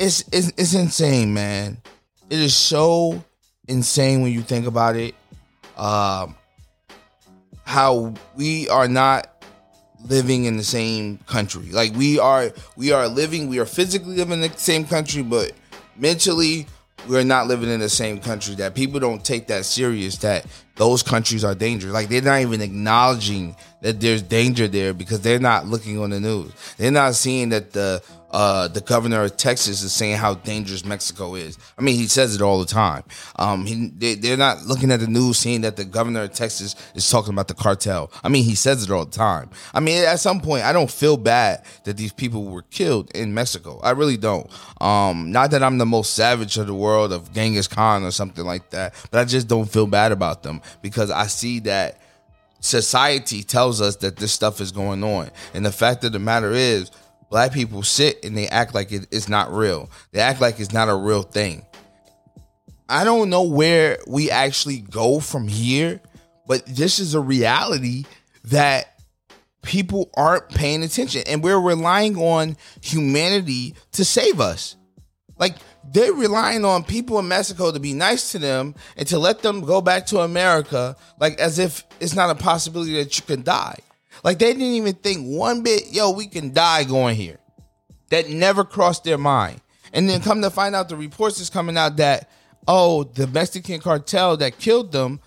It's 0.00 0.24
it's, 0.32 0.50
it's 0.56 0.72
insane, 0.72 1.34
man. 1.34 1.82
It 2.30 2.38
is 2.38 2.56
so 2.56 3.22
insane 3.68 4.22
when 4.22 4.32
you 4.32 4.40
think 4.40 4.66
about 4.66 4.96
it. 4.96 5.14
Um, 5.76 6.34
how 7.64 8.14
we 8.34 8.70
are 8.70 8.88
not 8.88 9.44
living 10.06 10.46
in 10.46 10.56
the 10.56 10.64
same 10.64 11.18
country. 11.26 11.72
Like 11.72 11.94
we 11.94 12.18
are, 12.18 12.52
we 12.74 12.90
are 12.90 13.06
living, 13.06 13.48
we 13.48 13.58
are 13.58 13.66
physically 13.66 14.16
living 14.16 14.42
in 14.42 14.50
the 14.50 14.56
same 14.56 14.86
country, 14.86 15.22
but 15.22 15.52
mentally 15.94 16.66
we're 17.06 17.24
not 17.24 17.46
living 17.46 17.70
in 17.70 17.80
the 17.80 17.88
same 17.88 18.18
country 18.18 18.54
that 18.56 18.74
people 18.74 19.00
don't 19.00 19.24
take 19.24 19.46
that 19.48 19.64
serious 19.64 20.16
that 20.18 20.46
those 20.76 21.02
countries 21.02 21.44
are 21.44 21.54
dangerous. 21.54 21.92
Like 21.92 22.08
they're 22.08 22.22
not 22.22 22.40
even 22.40 22.60
acknowledging 22.60 23.56
that 23.80 24.00
there's 24.00 24.22
danger 24.22 24.68
there 24.68 24.92
because 24.94 25.20
they're 25.20 25.38
not 25.38 25.66
looking 25.66 25.98
on 25.98 26.10
the 26.10 26.20
news. 26.20 26.52
They're 26.76 26.90
not 26.90 27.14
seeing 27.14 27.50
that 27.50 27.72
the 27.72 28.02
uh, 28.30 28.68
the 28.68 28.80
governor 28.80 29.22
of 29.24 29.36
Texas 29.36 29.82
is 29.82 29.92
saying 29.92 30.16
how 30.16 30.34
dangerous 30.34 30.84
Mexico 30.84 31.34
is. 31.34 31.58
I 31.78 31.82
mean, 31.82 31.96
he 31.96 32.06
says 32.06 32.34
it 32.34 32.42
all 32.42 32.58
the 32.58 32.66
time. 32.66 33.04
Um, 33.36 33.64
he, 33.64 33.88
they, 33.88 34.32
are 34.32 34.36
not 34.36 34.62
looking 34.66 34.90
at 34.90 35.00
the 35.00 35.06
news, 35.06 35.38
seeing 35.38 35.62
that 35.62 35.76
the 35.76 35.84
governor 35.84 36.22
of 36.22 36.32
Texas 36.32 36.74
is 36.94 37.08
talking 37.08 37.32
about 37.32 37.48
the 37.48 37.54
cartel. 37.54 38.10
I 38.22 38.28
mean, 38.28 38.44
he 38.44 38.54
says 38.54 38.84
it 38.84 38.90
all 38.90 39.04
the 39.04 39.10
time. 39.10 39.50
I 39.72 39.80
mean, 39.80 40.04
at 40.04 40.20
some 40.20 40.40
point, 40.40 40.64
I 40.64 40.72
don't 40.72 40.90
feel 40.90 41.16
bad 41.16 41.64
that 41.84 41.96
these 41.96 42.12
people 42.12 42.44
were 42.44 42.62
killed 42.62 43.10
in 43.14 43.32
Mexico. 43.32 43.80
I 43.82 43.90
really 43.90 44.16
don't. 44.16 44.48
Um, 44.80 45.32
not 45.32 45.50
that 45.52 45.62
I'm 45.62 45.78
the 45.78 45.86
most 45.86 46.14
savage 46.14 46.58
of 46.58 46.66
the 46.66 46.74
world 46.74 47.12
of 47.12 47.32
Genghis 47.32 47.68
Khan 47.68 48.04
or 48.04 48.10
something 48.10 48.44
like 48.44 48.70
that, 48.70 48.94
but 49.10 49.20
I 49.20 49.24
just 49.24 49.48
don't 49.48 49.70
feel 49.70 49.86
bad 49.86 50.12
about 50.12 50.42
them 50.42 50.60
because 50.82 51.10
I 51.10 51.26
see 51.26 51.60
that 51.60 51.98
society 52.60 53.42
tells 53.42 53.80
us 53.80 53.96
that 53.96 54.16
this 54.16 54.32
stuff 54.32 54.60
is 54.60 54.72
going 54.72 55.02
on. 55.04 55.30
And 55.54 55.64
the 55.64 55.72
fact 55.72 56.04
of 56.04 56.12
the 56.12 56.18
matter 56.18 56.52
is, 56.52 56.90
black 57.30 57.52
people 57.52 57.82
sit 57.82 58.24
and 58.24 58.36
they 58.36 58.48
act 58.48 58.74
like 58.74 58.90
it's 58.90 59.28
not 59.28 59.52
real. 59.52 59.90
They 60.12 60.20
act 60.20 60.40
like 60.40 60.60
it's 60.60 60.72
not 60.72 60.88
a 60.88 60.94
real 60.94 61.22
thing. 61.22 61.64
I 62.88 63.04
don't 63.04 63.28
know 63.28 63.42
where 63.42 63.98
we 64.06 64.30
actually 64.30 64.78
go 64.78 65.20
from 65.20 65.46
here, 65.46 66.00
but 66.46 66.64
this 66.64 66.98
is 66.98 67.14
a 67.14 67.20
reality 67.20 68.04
that 68.44 68.98
people 69.62 70.10
aren't 70.14 70.48
paying 70.48 70.82
attention 70.82 71.22
and 71.26 71.42
we're 71.42 71.60
relying 71.60 72.16
on 72.16 72.56
humanity 72.80 73.74
to 73.92 74.04
save 74.04 74.40
us. 74.40 74.76
Like 75.38 75.56
they're 75.84 76.12
relying 76.12 76.64
on 76.64 76.82
people 76.84 77.18
in 77.18 77.28
Mexico 77.28 77.70
to 77.70 77.78
be 77.78 77.92
nice 77.92 78.32
to 78.32 78.38
them 78.38 78.74
and 78.96 79.06
to 79.08 79.18
let 79.18 79.42
them 79.42 79.60
go 79.60 79.82
back 79.82 80.06
to 80.06 80.20
America, 80.20 80.96
like 81.20 81.38
as 81.38 81.58
if 81.58 81.84
it's 82.00 82.14
not 82.14 82.30
a 82.30 82.34
possibility 82.34 82.94
that 82.94 83.16
you 83.16 83.24
can 83.24 83.42
die. 83.42 83.78
Like 84.24 84.38
they 84.38 84.52
didn't 84.52 84.62
even 84.62 84.94
think 84.94 85.26
one 85.26 85.62
bit, 85.62 85.92
yo, 85.92 86.10
we 86.10 86.26
can 86.26 86.52
die 86.52 86.84
going 86.84 87.16
here. 87.16 87.38
That 88.10 88.28
never 88.28 88.64
crossed 88.64 89.04
their 89.04 89.18
mind. 89.18 89.60
And 89.92 90.08
then 90.08 90.20
come 90.20 90.42
to 90.42 90.50
find 90.50 90.74
out 90.74 90.88
the 90.88 90.96
reports 90.96 91.40
is 91.40 91.50
coming 91.50 91.76
out 91.76 91.96
that, 91.98 92.30
oh, 92.66 93.04
the 93.04 93.26
Mexican 93.26 93.80
cartel 93.80 94.36
that 94.38 94.58
killed 94.58 94.92
them 94.92 95.20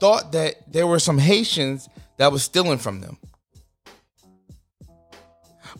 thought 0.00 0.32
that 0.32 0.72
there 0.72 0.86
were 0.86 0.98
some 0.98 1.18
Haitians 1.18 1.88
that 2.16 2.32
was 2.32 2.42
stealing 2.42 2.78
from 2.78 3.00
them. 3.00 3.18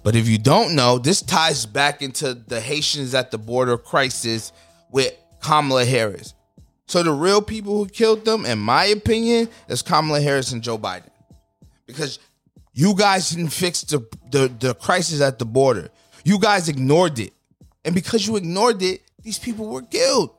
But 0.02 0.14
if 0.16 0.28
you 0.28 0.38
don't 0.38 0.74
know, 0.74 0.98
this 0.98 1.22
ties 1.22 1.66
back 1.66 2.02
into 2.02 2.34
the 2.34 2.60
Haitians 2.60 3.14
at 3.14 3.30
the 3.30 3.38
border 3.38 3.76
crisis 3.76 4.52
with 4.90 5.12
Kamala 5.40 5.84
Harris. 5.84 6.34
So 6.86 7.02
the 7.02 7.12
real 7.12 7.42
people 7.42 7.76
who 7.76 7.88
killed 7.88 8.24
them, 8.24 8.46
in 8.46 8.58
my 8.58 8.86
opinion, 8.86 9.48
is 9.68 9.82
Kamala 9.82 10.20
Harris 10.20 10.52
and 10.52 10.62
Joe 10.62 10.78
Biden. 10.78 11.10
Because 11.86 12.18
you 12.72 12.94
guys 12.94 13.30
didn't 13.30 13.50
fix 13.50 13.82
the, 13.82 14.06
the, 14.30 14.48
the 14.60 14.74
crisis 14.74 15.20
at 15.20 15.38
the 15.38 15.44
border. 15.44 15.88
You 16.24 16.38
guys 16.38 16.68
ignored 16.68 17.18
it. 17.18 17.32
And 17.84 17.94
because 17.94 18.26
you 18.26 18.36
ignored 18.36 18.82
it, 18.82 19.02
these 19.22 19.38
people 19.38 19.68
were 19.68 19.82
killed. 19.82 20.30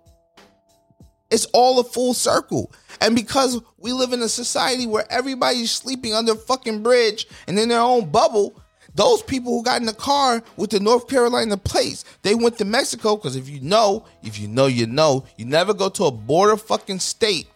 It's 1.32 1.46
all 1.46 1.80
a 1.80 1.84
full 1.84 2.14
circle. 2.14 2.72
And 3.02 3.16
because 3.16 3.62
we 3.78 3.94
live 3.94 4.14
in 4.14 4.22
a 4.22 4.30
society 4.30 4.88
where 4.88 5.06
everybody's 5.12 5.72
sleeping 5.72 6.14
under 6.14 6.34
a 6.34 6.36
fucking 6.36 6.84
bridge 6.84 7.28
and 7.48 7.58
in 7.58 7.70
their 7.70 7.82
own 7.82 8.10
bubble, 8.10 8.60
those 8.96 9.22
people 9.22 9.56
who 9.56 9.64
got 9.64 9.80
in 9.80 9.86
the 9.86 9.94
car 9.94 10.42
with 10.58 10.72
the 10.72 10.80
North 10.80 11.08
Carolina 11.08 11.58
plates, 11.58 12.04
they 12.24 12.36
went 12.36 12.58
to 12.58 12.66
Mexico 12.66 13.16
because 13.16 13.36
if 13.36 13.48
you 13.48 13.62
know, 13.62 14.06
if 14.24 14.40
you 14.40 14.48
know, 14.48 14.66
you 14.66 14.88
know, 14.88 15.26
you 15.38 15.46
never 15.46 15.74
go 15.74 15.90
to 15.90 16.06
a 16.06 16.12
border 16.12 16.58
fucking 16.58 17.00
state 17.00 17.48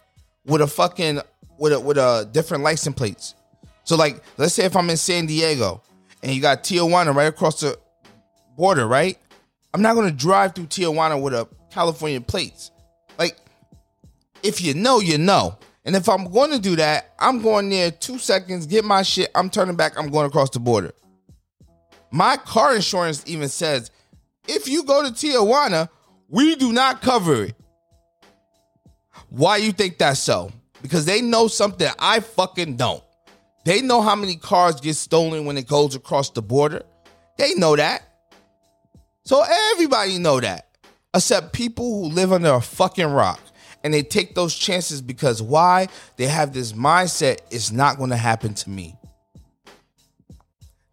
with 0.46 0.60
a 0.60 0.66
fucking 0.66 1.20
with 1.58 1.72
a 1.72 1.80
with 1.80 1.98
a 1.98 2.28
different 2.32 2.62
license 2.62 2.96
plates. 2.96 3.34
So 3.84 3.96
like, 3.96 4.22
let's 4.36 4.54
say 4.54 4.64
if 4.64 4.76
I'm 4.76 4.90
in 4.90 4.96
San 4.96 5.26
Diego 5.26 5.82
and 6.22 6.32
you 6.32 6.40
got 6.40 6.64
Tijuana 6.64 7.14
right 7.14 7.24
across 7.24 7.60
the 7.60 7.78
border, 8.56 8.86
right? 8.86 9.18
I'm 9.72 9.82
not 9.82 9.94
gonna 9.94 10.10
drive 10.10 10.54
through 10.54 10.66
Tijuana 10.66 11.20
with 11.20 11.34
a 11.34 11.48
California 11.70 12.20
plates. 12.20 12.70
Like, 13.18 13.36
if 14.42 14.60
you 14.60 14.74
know, 14.74 15.00
you 15.00 15.18
know. 15.18 15.58
And 15.84 15.94
if 15.94 16.08
I'm 16.08 16.30
going 16.30 16.50
to 16.50 16.58
do 16.58 16.76
that, 16.76 17.12
I'm 17.18 17.42
going 17.42 17.68
there 17.68 17.90
two 17.90 18.18
seconds, 18.18 18.66
get 18.66 18.84
my 18.84 19.02
shit, 19.02 19.30
I'm 19.34 19.50
turning 19.50 19.76
back, 19.76 19.98
I'm 19.98 20.08
going 20.08 20.26
across 20.26 20.48
the 20.50 20.60
border. 20.60 20.92
My 22.10 22.36
car 22.38 22.74
insurance 22.74 23.22
even 23.26 23.48
says 23.48 23.90
if 24.48 24.68
you 24.68 24.84
go 24.84 25.02
to 25.02 25.10
Tijuana, 25.10 25.88
we 26.28 26.56
do 26.56 26.72
not 26.72 27.02
cover 27.02 27.44
it. 27.44 27.54
Why 29.28 29.58
you 29.58 29.72
think 29.72 29.98
that's 29.98 30.20
so? 30.20 30.52
Because 30.80 31.04
they 31.04 31.20
know 31.20 31.48
something 31.48 31.88
I 31.98 32.20
fucking 32.20 32.76
don't. 32.76 33.02
They 33.64 33.80
know 33.80 34.02
how 34.02 34.14
many 34.14 34.36
cars 34.36 34.80
get 34.80 34.94
stolen 34.94 35.44
when 35.44 35.56
it 35.56 35.66
goes 35.66 35.94
across 35.94 36.30
the 36.30 36.42
border. 36.42 36.82
They 37.38 37.54
know 37.54 37.76
that. 37.76 38.02
So 39.24 39.42
everybody 39.72 40.18
know 40.18 40.40
that. 40.40 40.68
Except 41.14 41.52
people 41.52 42.02
who 42.02 42.14
live 42.14 42.32
under 42.32 42.52
a 42.52 42.60
fucking 42.60 43.06
rock. 43.06 43.40
And 43.82 43.92
they 43.92 44.02
take 44.02 44.34
those 44.34 44.54
chances 44.54 45.02
because 45.02 45.42
why? 45.42 45.88
They 46.16 46.26
have 46.26 46.52
this 46.52 46.72
mindset 46.72 47.38
it's 47.50 47.70
not 47.70 47.98
going 47.98 48.10
to 48.10 48.16
happen 48.16 48.54
to 48.54 48.70
me 48.70 48.96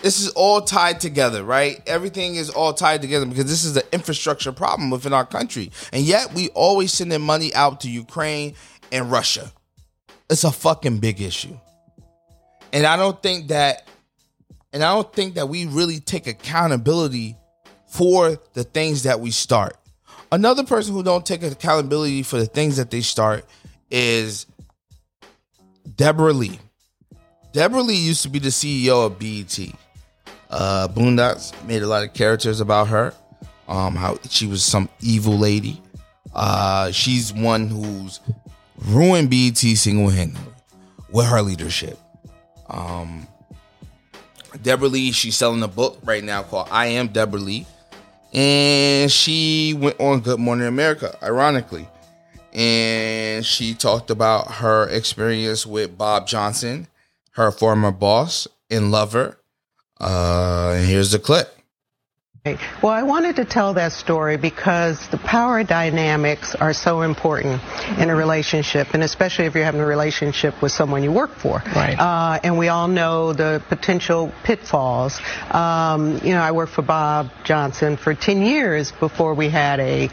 this 0.01 0.20
is 0.20 0.30
all 0.30 0.62
tied 0.62 1.00
together, 1.00 1.44
right? 1.44 1.82
Everything 1.86 2.36
is 2.36 2.50
all 2.50 2.74
tied 2.74 3.01
together 3.01 3.25
because 3.25 3.46
this 3.46 3.63
is 3.63 3.78
an 3.78 3.84
infrastructure 3.92 4.51
problem 4.51 4.90
within 4.90 5.13
our 5.13 5.25
country. 5.25 5.72
And 5.94 6.04
yet 6.04 6.34
we 6.34 6.50
always 6.50 6.92
sending 6.92 7.22
money 7.22 7.54
out 7.54 7.82
to 7.82 7.90
Ukraine 7.90 8.56
and 8.92 9.12
Russia. 9.12 9.51
It's 10.30 10.44
a 10.44 10.51
fucking 10.51 11.00
big 11.00 11.22
issue. 11.22 11.58
And 12.74 12.86
I 12.86 12.96
don't 12.96 13.22
think 13.22 13.50
that 13.50 13.88
and 14.74 14.84
I 14.84 14.94
don't 14.94 15.12
think 15.14 15.36
that 15.36 15.50
we 15.50 15.66
really 15.66 16.00
take 16.00 16.27
accountability 16.27 17.36
for 17.88 18.40
the 18.53 18.64
things 18.64 19.03
that 19.03 19.20
we 19.20 19.31
start. 19.31 19.75
Another 20.31 20.64
person 20.64 20.94
who 20.94 21.03
don't 21.03 21.25
take 21.25 21.44
accountability 21.44 22.24
for 22.24 22.38
the 22.38 22.46
things 22.46 22.77
that 22.77 22.90
they 22.90 23.01
start 23.01 23.46
is 23.90 24.46
Debra 25.98 26.31
Lee. 26.31 26.60
Debra 27.51 27.81
Lee 27.81 27.96
used 27.96 28.24
to 28.24 28.29
be 28.29 28.40
the 28.40 28.48
CEO 28.48 29.07
of 29.07 29.20
BET. 29.20 29.75
Uh, 30.50 30.88
Boondocks 30.88 31.51
made 31.66 31.81
a 31.81 31.88
lot 31.88 32.03
of 32.03 32.14
characters 32.14 32.62
about 32.62 32.88
her. 32.88 33.14
Um, 33.68 33.96
how 33.96 34.18
she 34.29 34.48
was 34.48 34.64
some 34.64 34.90
evil 35.01 35.38
lady. 35.38 35.81
Uh, 36.34 36.92
she's 36.92 37.34
one 37.34 37.68
who's 37.68 38.22
ruined 38.77 39.29
BET 39.29 39.57
single 39.57 40.10
handedly 40.10 40.53
with 41.10 41.25
her 41.25 41.42
leadership. 41.42 41.98
Um, 42.72 43.27
Debra 44.62 44.88
Lee, 44.88 45.12
she's 45.12 45.38
selling 45.38 45.62
a 45.62 45.68
book 45.68 46.00
right 46.03 46.24
now 46.24 46.42
called 46.44 46.68
I 46.72 46.88
Am 46.88 47.10
Debra 47.10 47.40
Lee. 47.40 47.68
And 48.34 49.12
she 49.12 49.75
went 49.77 50.00
on 50.00 50.22
Good 50.22 50.40
Morning 50.40 50.68
America, 50.68 51.18
ironically. 51.22 51.88
And 52.53 53.46
she 53.46 53.74
talked 53.74 54.10
about 54.10 54.51
her 54.55 54.88
experience 54.90 55.66
with 55.66 55.98
Bob 55.98 56.27
Johnson, 56.27 56.88
her 57.34 57.51
former 57.51 57.92
boss 57.92 58.48
and 58.70 58.92
lover, 58.92 59.38
uh, 60.01 60.74
here's 60.77 61.12
the 61.12 61.20
clip. 61.20 61.55
Well, 62.44 62.92
I 62.92 63.04
wanted 63.04 63.36
to 63.36 63.46
tell 63.46 63.75
that 63.75 63.92
story 63.92 64.36
because 64.36 65.08
the 65.10 65.20
power 65.20 65.64
dynamics 65.64 66.56
are 66.56 66.74
so 66.74 67.04
important 67.04 67.62
in 68.00 68.10
a 68.10 68.16
relationship, 68.16 68.96
and 68.96 69.04
especially 69.04 69.46
if 69.46 69.54
you're 69.54 69.64
having 69.64 69.80
a 69.80 69.86
relationship 69.86 70.60
with 70.60 70.72
someone 70.72 71.04
you 71.04 71.12
work 71.12 71.36
for. 71.36 71.62
Right. 71.75 71.94
Uh, 71.94 72.40
and 72.44 72.58
we 72.58 72.68
all 72.68 72.88
know 72.88 73.32
the 73.32 73.62
potential 73.70 74.34
pitfalls. 74.44 75.22
Um, 75.51 76.20
you 76.24 76.32
know, 76.32 76.42
I 76.42 76.51
worked 76.51 76.74
for 76.74 76.82
Bob 76.82 77.30
Johnson 77.44 77.96
for 77.96 78.16
10 78.16 78.42
years 78.42 78.92
before 78.92 79.36
we 79.36 79.50
had 79.50 79.80
a 79.80 80.10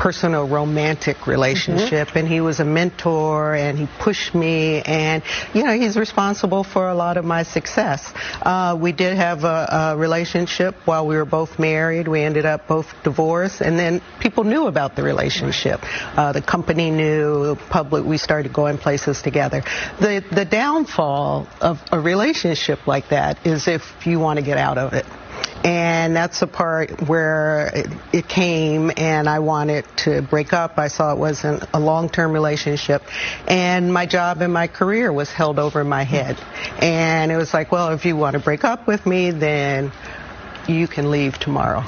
personal 0.00 0.48
romantic 0.48 1.26
relationship 1.26 2.08
mm-hmm. 2.08 2.18
and 2.20 2.26
he 2.26 2.40
was 2.40 2.58
a 2.58 2.64
mentor 2.64 3.54
and 3.54 3.78
he 3.78 3.86
pushed 3.98 4.34
me 4.34 4.80
and 4.80 5.22
you 5.52 5.62
know 5.62 5.78
he's 5.78 5.94
responsible 5.94 6.64
for 6.64 6.88
a 6.88 6.94
lot 6.94 7.18
of 7.18 7.24
my 7.24 7.42
success. 7.42 8.10
Uh, 8.40 8.74
we 8.80 8.92
did 8.92 9.14
have 9.14 9.44
a, 9.44 9.92
a, 9.92 9.96
relationship 9.98 10.74
while 10.86 11.06
we 11.06 11.16
were 11.16 11.26
both 11.26 11.58
married. 11.58 12.08
We 12.08 12.22
ended 12.22 12.46
up 12.46 12.66
both 12.66 12.86
divorced 13.02 13.60
and 13.60 13.78
then 13.78 14.00
people 14.20 14.44
knew 14.44 14.68
about 14.68 14.96
the 14.96 15.02
relationship. 15.02 15.80
Uh, 16.16 16.32
the 16.32 16.40
company 16.40 16.90
knew 16.90 17.54
public 17.68 18.02
we 18.02 18.16
started 18.16 18.54
going 18.54 18.78
places 18.78 19.20
together. 19.20 19.62
The 20.00 20.24
the 20.32 20.46
downfall 20.46 21.46
of 21.60 21.78
a 21.92 22.00
relationship 22.00 22.86
like 22.86 23.10
that 23.10 23.46
is 23.46 23.68
if 23.68 24.06
you 24.06 24.18
want 24.18 24.38
to 24.38 24.44
get 24.44 24.56
out 24.56 24.78
of 24.78 24.94
it 24.94 25.04
and 25.64 26.16
that's 26.16 26.40
the 26.40 26.46
part 26.46 27.02
where 27.06 27.66
it, 27.74 27.86
it, 28.12 28.28
came 28.28 28.90
and 28.96 29.28
I 29.28 29.40
wanted 29.40 29.84
to 29.98 30.22
break 30.22 30.52
up. 30.52 30.78
I 30.78 30.88
saw 30.88 31.12
it 31.12 31.18
wasn't 31.18 31.64
a 31.74 31.80
long-term 31.80 32.32
relationship 32.32 33.02
and 33.46 33.92
my 33.92 34.06
job 34.06 34.40
and 34.40 34.52
my 34.52 34.68
career 34.68 35.12
was 35.12 35.30
held 35.30 35.58
over 35.58 35.84
my 35.84 36.04
head. 36.04 36.38
And 36.80 37.30
it 37.30 37.36
was 37.36 37.52
like, 37.52 37.72
well, 37.72 37.92
if 37.92 38.04
you 38.04 38.16
want 38.16 38.34
to 38.34 38.40
break 38.40 38.64
up 38.64 38.86
with 38.86 39.04
me, 39.04 39.30
then 39.32 39.92
you 40.66 40.88
can 40.88 41.10
leave 41.10 41.38
tomorrow. 41.38 41.84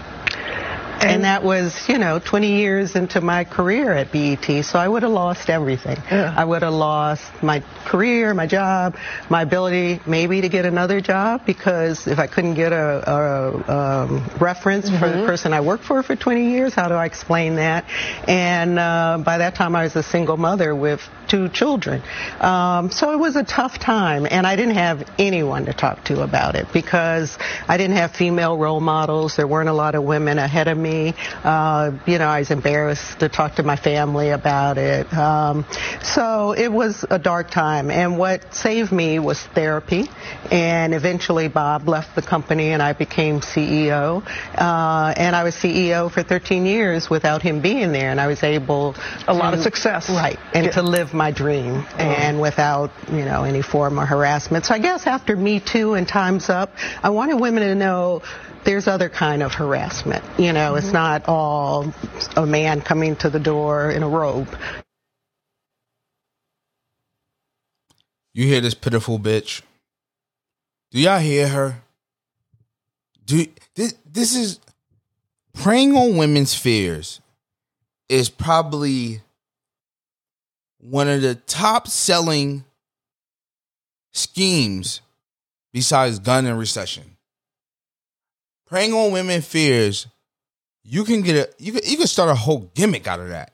And 1.08 1.24
that 1.24 1.42
was, 1.42 1.88
you 1.88 1.98
know, 1.98 2.18
20 2.18 2.56
years 2.56 2.96
into 2.96 3.20
my 3.20 3.44
career 3.44 3.92
at 3.92 4.12
BET, 4.12 4.64
so 4.64 4.78
I 4.78 4.86
would 4.86 5.02
have 5.02 5.12
lost 5.12 5.50
everything. 5.50 5.96
Yeah. 6.10 6.34
I 6.36 6.44
would 6.44 6.62
have 6.62 6.72
lost 6.72 7.22
my 7.42 7.62
career, 7.84 8.34
my 8.34 8.46
job, 8.46 8.96
my 9.28 9.42
ability 9.42 10.00
maybe 10.06 10.40
to 10.40 10.48
get 10.48 10.64
another 10.64 11.00
job 11.00 11.44
because 11.46 12.06
if 12.06 12.18
I 12.18 12.26
couldn't 12.26 12.54
get 12.54 12.72
a, 12.72 13.10
a, 13.10 13.72
a 13.72 14.38
reference 14.40 14.88
mm-hmm. 14.88 14.98
for 14.98 15.08
the 15.08 15.16
mm-hmm. 15.16 15.26
person 15.26 15.52
I 15.52 15.60
worked 15.60 15.84
for 15.84 16.02
for 16.02 16.16
20 16.16 16.50
years, 16.52 16.74
how 16.74 16.88
do 16.88 16.94
I 16.94 17.06
explain 17.06 17.56
that? 17.56 17.84
And 18.28 18.78
uh, 18.78 19.22
by 19.24 19.38
that 19.38 19.54
time, 19.54 19.76
I 19.76 19.84
was 19.84 19.96
a 19.96 20.02
single 20.02 20.36
mother 20.36 20.74
with 20.74 21.00
two 21.32 21.48
children. 21.48 22.02
Um, 22.40 22.90
so 22.90 23.12
it 23.12 23.18
was 23.18 23.36
a 23.36 23.42
tough 23.42 23.78
time, 23.78 24.26
and 24.30 24.46
I 24.46 24.54
didn't 24.54 24.74
have 24.74 25.08
anyone 25.18 25.64
to 25.64 25.72
talk 25.72 26.04
to 26.04 26.22
about 26.22 26.56
it 26.56 26.66
because 26.74 27.38
I 27.66 27.78
didn't 27.78 27.96
have 27.96 28.12
female 28.12 28.58
role 28.58 28.80
models. 28.80 29.36
There 29.36 29.46
weren't 29.46 29.70
a 29.70 29.72
lot 29.72 29.94
of 29.94 30.04
women 30.04 30.38
ahead 30.38 30.68
of 30.68 30.76
me. 30.76 31.14
Uh, 31.42 31.92
you 32.06 32.18
know, 32.18 32.28
I 32.28 32.40
was 32.40 32.50
embarrassed 32.50 33.20
to 33.20 33.30
talk 33.30 33.54
to 33.54 33.62
my 33.62 33.76
family 33.76 34.28
about 34.28 34.76
it. 34.76 35.10
Um, 35.14 35.64
so 36.02 36.52
it 36.52 36.70
was 36.70 37.06
a 37.08 37.18
dark 37.18 37.50
time. 37.50 37.90
And 37.90 38.18
what 38.18 38.52
saved 38.54 38.92
me 38.92 39.18
was 39.18 39.40
therapy. 39.40 40.10
And 40.50 40.92
eventually 40.92 41.48
Bob 41.48 41.88
left 41.88 42.14
the 42.14 42.22
company 42.22 42.72
and 42.72 42.82
I 42.82 42.92
became 42.92 43.40
CEO. 43.40 44.22
Uh, 44.54 45.14
and 45.16 45.34
I 45.34 45.44
was 45.44 45.54
CEO 45.54 46.10
for 46.10 46.22
13 46.22 46.66
years 46.66 47.08
without 47.08 47.40
him 47.40 47.62
being 47.62 47.92
there. 47.92 48.10
And 48.10 48.20
I 48.20 48.26
was 48.26 48.42
able 48.42 48.94
a 49.26 49.32
lot 49.32 49.54
of 49.54 49.60
success. 49.60 50.10
Right. 50.10 50.38
And 50.52 50.66
yeah. 50.66 50.72
to 50.72 50.82
live 50.82 51.14
my 51.14 51.21
dream 51.30 51.84
and 51.98 52.40
without, 52.40 52.90
you 53.10 53.24
know, 53.24 53.44
any 53.44 53.62
form 53.62 53.98
of 53.98 54.08
harassment. 54.08 54.66
So 54.66 54.74
I 54.74 54.78
guess 54.78 55.06
after 55.06 55.36
Me 55.36 55.60
Too 55.60 55.94
and 55.94 56.06
Time's 56.06 56.50
Up, 56.50 56.74
I 57.02 57.10
wanted 57.10 57.40
women 57.40 57.62
to 57.62 57.74
know 57.74 58.22
there's 58.64 58.88
other 58.88 59.08
kind 59.08 59.42
of 59.42 59.54
harassment. 59.54 60.24
You 60.38 60.52
know, 60.52 60.72
mm-hmm. 60.72 60.78
it's 60.78 60.92
not 60.92 61.28
all 61.28 61.92
a 62.36 62.46
man 62.46 62.80
coming 62.80 63.16
to 63.16 63.30
the 63.30 63.40
door 63.40 63.90
in 63.90 64.02
a 64.02 64.08
robe. 64.08 64.48
You 68.34 68.46
hear 68.46 68.60
this 68.60 68.74
pitiful 68.74 69.18
bitch? 69.18 69.62
Do 70.90 71.00
y'all 71.00 71.18
hear 71.18 71.48
her? 71.48 71.82
Do 73.24 73.46
this, 73.74 73.94
this 74.10 74.34
is 74.34 74.58
preying 75.52 75.94
on 75.94 76.16
women's 76.16 76.54
fears 76.54 77.20
is 78.08 78.28
probably 78.28 79.22
one 80.82 81.08
of 81.08 81.22
the 81.22 81.36
top 81.36 81.86
selling 81.86 82.64
schemes 84.12 85.00
besides 85.72 86.18
gun 86.18 86.44
and 86.44 86.58
recession. 86.58 87.04
Preying 88.66 88.92
on 88.92 89.12
women 89.12 89.42
fears, 89.42 90.06
you 90.82 91.04
can 91.04 91.22
get 91.22 91.36
a 91.36 91.62
you 91.62 91.72
can 91.72 91.82
you 91.84 91.96
can 91.96 92.06
start 92.06 92.30
a 92.30 92.34
whole 92.34 92.70
gimmick 92.74 93.06
out 93.06 93.20
of 93.20 93.28
that. 93.28 93.52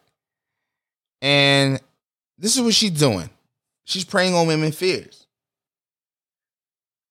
And 1.20 1.80
this 2.38 2.56
is 2.56 2.62
what 2.62 2.74
she's 2.74 2.92
doing. 2.92 3.28
She's 3.84 4.04
preying 4.04 4.34
on 4.34 4.46
women 4.46 4.72
fears. 4.72 5.26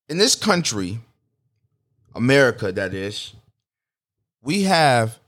In 0.10 0.18
this 0.18 0.36
country, 0.36 1.00
America 2.16 2.72
that 2.72 2.94
is, 2.94 3.34
we 4.42 4.64
have 4.64 5.20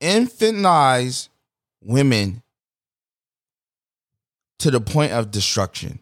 infantilized 0.00 1.28
women 1.82 2.42
to 4.58 4.70
the 4.70 4.80
point 4.80 5.12
of 5.12 5.30
destruction. 5.30 5.98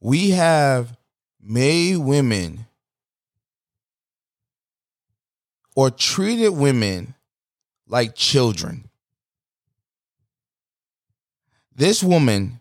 We 0.00 0.30
have 0.30 0.96
made 1.40 1.96
women 1.98 2.66
or 5.74 5.90
treated 5.90 6.50
women 6.50 7.14
like 7.86 8.14
children. 8.14 8.88
This 11.74 12.02
woman 12.02 12.60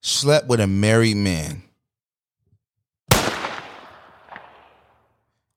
slept 0.00 0.48
with 0.48 0.60
a 0.60 0.66
married 0.66 1.16
man. 1.16 1.62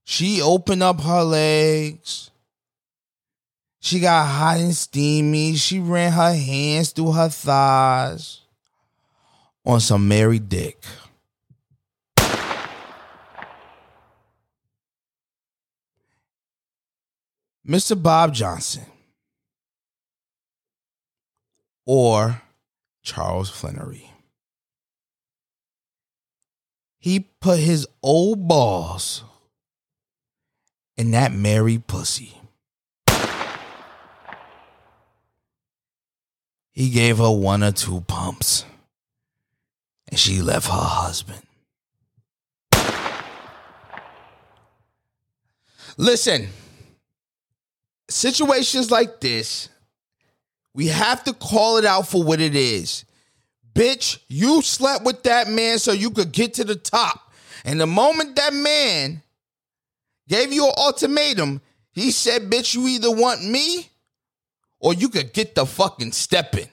She 0.04 0.42
opened 0.42 0.84
up 0.84 1.00
her 1.02 1.24
legs. 1.24 2.29
She 3.90 4.00
got 4.00 4.28
hot 4.28 4.58
and 4.60 4.76
steamy. 4.76 5.56
She 5.56 5.80
ran 5.80 6.12
her 6.12 6.36
hands 6.36 6.92
through 6.92 7.14
her 7.14 7.28
thighs 7.28 8.42
on 9.66 9.80
some 9.80 10.08
married 10.08 10.48
dick. 10.48 10.78
Mr. 17.68 18.00
Bob 18.00 18.32
Johnson 18.32 18.86
or 21.84 22.44
Charles 23.02 23.50
Flenory. 23.50 24.06
He 27.00 27.22
put 27.42 27.58
his 27.58 27.88
old 28.04 28.48
balls 28.48 29.24
in 30.96 31.10
that 31.10 31.34
married 31.34 31.88
pussy. 31.88 32.39
He 36.72 36.90
gave 36.90 37.18
her 37.18 37.32
one 37.32 37.64
or 37.64 37.72
two 37.72 38.02
pumps 38.02 38.66
and 40.08 40.20
she 40.20 40.42
left 40.42 40.68
her 40.68 40.74
husband. 40.74 41.42
Listen, 45.98 46.48
situations 48.10 48.90
like 48.90 49.20
this, 49.20 49.70
we 50.74 50.88
have 50.88 51.24
to 51.26 51.34
call 51.34 51.78
it 51.78 51.86
out 51.86 52.08
for 52.08 52.24
what 52.24 52.40
it 52.40 52.56
is. 52.56 53.06
Bitch, 53.74 54.20
you 54.28 54.62
slept 54.62 55.04
with 55.04 55.24
that 55.24 55.50
man 55.50 55.78
so 55.78 55.92
you 55.92 56.10
could 56.10 56.32
get 56.32 56.54
to 56.56 56.64
the 56.64 56.76
top. 56.76 57.32
And 57.66 57.80
the 57.80 57.88
moment 57.88 58.36
that 58.38 58.54
man 58.54 59.22
gave 60.28 60.54
you 60.54 60.66
an 60.68 60.74
ultimatum, 60.78 61.62
he 61.92 62.12
said, 62.12 62.44
Bitch, 62.44 62.76
you 62.76 62.88
either 62.88 63.12
want 63.12 63.44
me 63.44 63.89
or 64.80 64.94
you 64.94 65.10
could 65.10 65.34
get 65.34 65.56
the 65.56 65.66
fucking 65.66 66.12
stepping. 66.12 66.70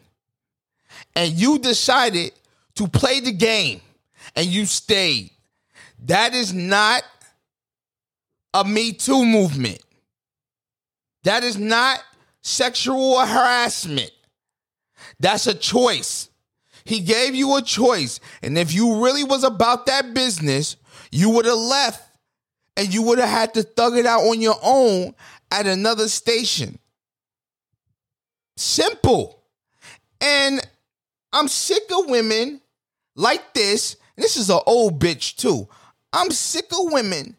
And 1.15 1.33
you 1.33 1.59
decided 1.59 2.33
to 2.77 2.89
play 2.89 3.21
the 3.21 3.33
game 3.33 3.81
and 4.35 4.47
you 4.47 4.67
stayed. 4.67 5.31
That 6.05 6.35
is 6.35 6.53
not 6.53 7.03
a 8.55 8.65
Me 8.65 8.93
Too 8.93 9.25
movement. 9.25 9.81
That 11.25 11.43
is 11.43 11.59
not 11.59 12.03
sexual 12.43 13.19
harassment. 13.19 14.13
That's 15.19 15.47
a 15.47 15.55
choice. 15.55 16.31
He 16.85 17.01
gave 17.01 17.35
you 17.35 17.57
a 17.57 17.63
choice. 17.63 18.21
And 18.43 18.57
if 18.57 18.73
you 18.73 19.03
really 19.05 19.25
was 19.25 19.43
about 19.43 19.87
that 19.87 20.15
business, 20.15 20.77
you 21.11 21.31
would 21.31 21.45
have 21.45 21.57
left 21.57 22.03
and 22.77 22.93
you 22.93 23.03
would 23.03 23.19
have 23.19 23.29
had 23.29 23.55
to 23.55 23.63
thug 23.63 23.97
it 23.97 24.07
out 24.07 24.21
on 24.21 24.41
your 24.41 24.59
own 24.63 25.15
at 25.51 25.67
another 25.67 26.09
station. 26.09 26.79
Simple. 28.57 29.43
And 30.21 30.61
I'm 31.33 31.49
sick 31.49 31.83
of 31.91 32.09
women 32.09 32.61
like 33.15 33.55
this. 33.55 33.97
This 34.17 34.37
is 34.37 34.51
an 34.51 34.61
old 34.67 35.01
bitch, 35.01 35.37
too. 35.37 35.69
I'm 36.13 36.31
sick 36.31 36.67
of 36.73 36.93
women 36.93 37.37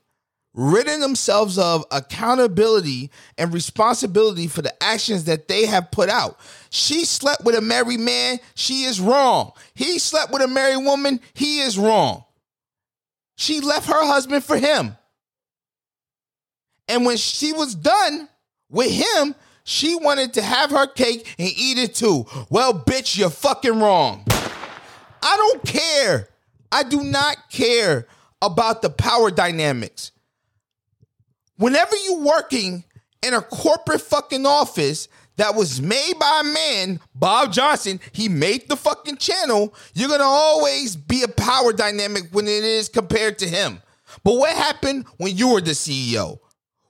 ridding 0.58 1.00
themselves 1.00 1.60
of 1.60 1.86
accountability 1.92 3.12
and 3.38 3.54
responsibility 3.54 4.48
for 4.48 4.64
the 4.64 4.84
actions 4.84 5.26
that 5.26 5.48
they 5.48 5.68
have 5.68 5.92
put 5.92 6.10
out. 6.10 6.40
She 6.72 7.06
slept 7.06 7.46
with 7.46 7.56
a 7.56 7.62
married 7.62 8.00
man, 8.00 8.40
she 8.56 8.84
is 8.84 9.00
wrong. 9.00 9.52
He 9.76 10.00
slept 10.00 10.34
with 10.34 10.42
a 10.42 10.48
married 10.48 10.84
woman, 10.84 11.22
he 11.36 11.60
is 11.60 11.78
wrong. 11.78 12.24
She 13.36 13.62
left 13.62 13.88
her 13.88 14.06
husband 14.06 14.44
for 14.44 14.58
him. 14.58 14.98
And 16.88 17.06
when 17.06 17.18
she 17.18 17.54
was 17.54 17.76
done 17.76 18.28
with 18.70 18.92
him, 18.92 19.36
she 19.68 19.96
wanted 19.96 20.34
to 20.36 20.42
have 20.42 20.72
her 20.72 20.88
cake 20.88 21.36
and 21.38 21.50
eat 21.50 21.78
it 21.78 21.94
too. 21.94 22.26
Well, 22.50 22.74
bitch, 22.74 23.18
you're 23.18 23.30
fucking 23.30 23.78
wrong. 23.78 24.24
I 25.22 25.36
don't 25.36 25.62
care. 25.66 26.30
I 26.72 26.84
do 26.84 27.04
not 27.04 27.50
care 27.52 28.08
about 28.42 28.82
the 28.82 28.90
power 28.90 29.30
dynamics. 29.30 30.14
Whenever 31.58 31.98
you're 31.98 32.22
working 32.22 32.86
in 33.22 33.34
a 33.34 33.42
corporate 33.42 34.00
fucking 34.00 34.46
office 34.46 35.10
that 35.36 35.54
was 35.54 35.82
made 35.82 36.14
by 36.18 36.44
a 36.46 36.48
man, 36.48 37.02
Bob 37.14 37.52
Johnson, 37.52 38.00
he 38.14 38.30
made 38.30 38.70
the 38.70 38.78
fucking 38.78 39.18
channel, 39.18 39.76
you're 39.94 40.08
gonna 40.08 40.24
always 40.24 40.96
be 40.96 41.24
a 41.24 41.28
power 41.28 41.74
dynamic 41.74 42.30
when 42.32 42.48
it 42.48 42.64
is 42.64 42.88
compared 42.88 43.38
to 43.40 43.50
him. 43.50 43.82
But 44.24 44.36
what 44.36 44.56
happened 44.56 45.08
when 45.18 45.36
you 45.36 45.50
were 45.50 45.62
the 45.62 45.72
CEO? 45.72 46.40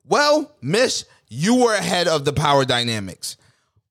Well, 0.06 0.56
miss, 0.62 1.06
you 1.30 1.56
were 1.56 1.74
ahead 1.74 2.08
of 2.08 2.26
the 2.26 2.34
power 2.34 2.66
dynamics. 2.66 3.38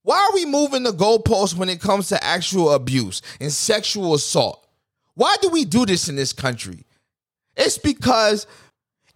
Why 0.03 0.19
are 0.19 0.35
we 0.35 0.47
moving 0.47 0.85
the 0.85 0.93
goalposts 0.93 1.57
when 1.57 1.69
it 1.69 1.81
comes 1.81 2.09
to 2.09 2.25
actual 2.25 2.73
abuse 2.73 3.23
and 3.41 3.53
sexual 3.53 4.15
assault? 4.15 4.67
Why 5.15 5.37
do 5.43 5.49
we 5.49 5.65
do 5.65 5.85
this 5.85 6.09
in 6.09 6.17
this 6.17 6.33
country? 6.33 6.85
It's 7.57 7.79
because 7.79 8.47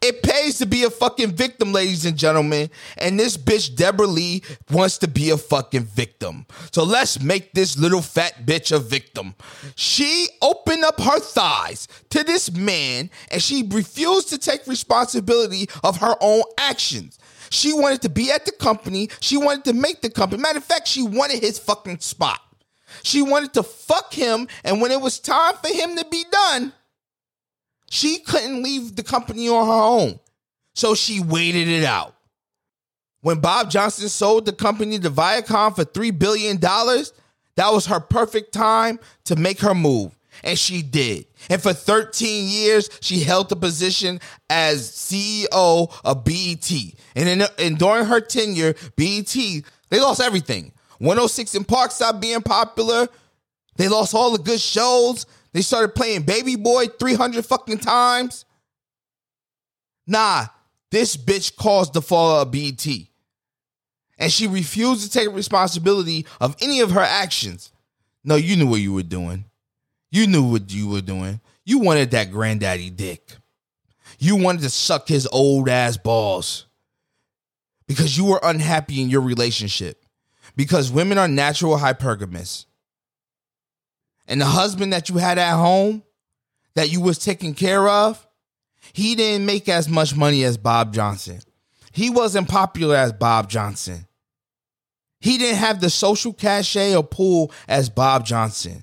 it 0.03 0.23
pays 0.23 0.57
to 0.59 0.67
be 0.67 0.85
a 0.85 0.91
fucking 0.91 1.33
victim, 1.33 1.73
ladies 1.73 2.07
and 2.07 2.17
gentlemen. 2.17 2.71
And 2.97 3.21
this 3.21 3.37
bitch, 3.37 3.77
Debra 3.77 4.07
Lee, 4.07 4.43
wants 4.71 4.97
to 4.99 5.09
be 5.09 5.29
a 5.29 5.37
fucking 5.37 5.85
victim. 5.85 6.47
So 6.73 6.85
let's 6.85 7.21
make 7.21 7.53
this 7.53 7.79
little 7.79 8.01
fat 8.01 8.47
bitch 8.47 8.75
a 8.75 8.79
victim. 8.79 9.35
She 9.77 10.29
opened 10.41 10.85
up 10.85 10.99
her 11.01 11.21
thighs 11.21 11.87
to 12.09 12.25
this 12.25 12.51
man 12.51 13.11
and 13.31 13.43
she 13.43 13.69
refused 13.71 14.31
to 14.31 14.39
take 14.39 14.67
responsibility 14.67 15.69
of 15.85 15.99
her 15.99 16.17
own 16.23 16.43
actions. 16.57 17.19
She 17.51 17.73
wanted 17.73 18.03
to 18.03 18.09
be 18.09 18.31
at 18.31 18.47
the 18.47 18.53
company. 18.53 19.11
She 19.21 19.37
wanted 19.37 19.65
to 19.65 19.73
make 19.73 20.01
the 20.01 20.11
company. 20.11 20.41
Matter 20.41 20.59
of 20.59 20.65
fact, 20.65 20.89
she 20.89 21.03
wanted 21.03 21.41
his 21.41 21.59
fucking 21.59 21.99
spot. 21.99 22.41
She 23.03 23.23
wanted 23.23 23.53
to 23.55 23.63
fuck 23.63 24.15
him. 24.15 24.49
And 24.65 24.81
when 24.81 24.93
it 24.93 25.01
was 25.01 25.19
time 25.19 25.55
for 25.63 25.73
him 25.73 25.97
to 25.97 26.07
be 26.11 26.25
done, 26.31 26.73
she 27.91 28.19
couldn't 28.21 28.63
leave 28.63 28.95
the 28.95 29.03
company 29.03 29.49
on 29.49 29.67
her 29.67 29.73
own. 29.73 30.21
So 30.75 30.95
she 30.95 31.21
waited 31.21 31.67
it 31.67 31.85
out. 31.85 32.15
When 33.21 33.41
Bob 33.41 33.71
Johnson 33.71 34.09
sold 34.09 34.47
the 34.47 34.53
company 34.53 34.99
to 34.99 35.11
Viacom 35.11 35.75
for 35.75 35.85
$3 35.85 36.17
billion, 36.19 36.59
that 36.59 37.73
was 37.73 37.87
her 37.87 38.01
perfect 38.01 38.53
time 38.53 38.99
to 39.25 39.37
make 39.37 39.61
her 39.61 39.75
move. 39.75 40.17
And 40.43 40.59
she 40.59 40.83
did. 40.83 41.27
And 41.49 41.63
for 41.63 41.73
13 41.73 42.49
years, 42.49 42.89
she 43.01 43.21
held 43.21 43.49
the 43.49 43.57
position 43.57 44.21
as 44.49 44.91
CEO 44.91 45.93
of 46.05 46.25
BET. 46.25 46.71
And, 47.15 47.29
in, 47.29 47.43
and 47.59 47.79
during 47.79 48.07
her 48.07 48.21
tenure, 48.21 48.75
BET, 48.97 49.35
they 49.91 50.01
lost 50.01 50.21
everything. 50.21 50.73
106 50.99 51.57
& 51.65 51.69
Park 51.69 51.91
stopped 51.91 52.21
being 52.21 52.43
popular. 52.43 53.09
They 53.77 53.89
lost 53.89 54.15
all 54.15 54.31
the 54.33 54.43
good 54.43 54.61
shows. 54.61 55.27
They 55.53 55.63
started 55.63 55.95
playing 55.95 56.23
Baby 56.23 56.57
Boy 56.57 56.87
300 56.87 57.45
fucking 57.45 57.79
times. 57.79 58.45
Nah, 60.07 60.47
this 60.91 61.17
bitch 61.17 61.57
caused 61.57 61.95
the 61.95 62.03
fall 62.03 62.41
of 62.41 62.51
BET. 62.51 62.87
And 64.19 64.31
she 64.31 64.47
refused 64.47 65.03
to 65.05 65.11
take 65.11 65.35
responsibility 65.35 66.27
of 66.41 66.57
any 66.61 66.81
of 66.81 66.91
her 66.91 67.01
actions. 67.01 67.73
No, 68.23 68.37
you 68.37 68.55
knew 68.57 68.67
what 68.67 68.81
you 68.81 68.93
were 68.93 69.03
doing. 69.03 69.47
You 70.11 70.27
knew 70.27 70.45
what 70.45 70.73
you 70.73 70.89
were 70.89 71.01
doing. 71.01 71.41
You 71.65 71.79
wanted 71.79 72.11
that 72.11 72.33
granddaddy 72.33 72.91
dick. 72.91 73.37
You 74.19 74.37
wanted 74.37 74.63
to 74.63 74.71
suck 74.71 75.09
his 75.09 75.27
old 75.29 75.69
ass 75.69 75.97
balls 75.97 76.67
because 77.87 78.17
you 78.19 78.25
were 78.25 78.41
unhappy 78.43 79.01
in 79.01 79.09
your 79.09 79.21
relationship. 79.21 80.05
Because 80.57 80.91
women 80.91 81.17
are 81.17 81.29
natural 81.29 81.79
hypergamous. 81.79 82.67
And 84.27 84.41
the 84.41 84.47
husband 84.47 84.93
that 84.93 85.09
you 85.09 85.17
had 85.19 85.39
at 85.39 85.55
home 85.57 86.03
that 86.75 86.91
you 86.91 87.01
was 87.01 87.19
taking 87.19 87.55
care 87.55 87.89
of, 87.89 88.27
he 88.93 89.15
didn't 89.15 89.47
make 89.47 89.69
as 89.69 89.89
much 89.89 90.15
money 90.15 90.45
as 90.45 90.57
Bob 90.57 90.93
Johnson. 90.93 91.41
He 91.93 92.11
wasn't 92.11 92.49
popular 92.49 92.97
as 92.97 93.13
Bob 93.13 93.49
Johnson. 93.49 94.07
He 95.21 95.39
didn't 95.39 95.59
have 95.59 95.81
the 95.81 95.91
social 95.91 96.33
cachet 96.33 96.97
or 96.97 97.05
pull 97.05 97.53
as 97.69 97.91
Bob 97.91 98.25
Johnson. 98.25 98.83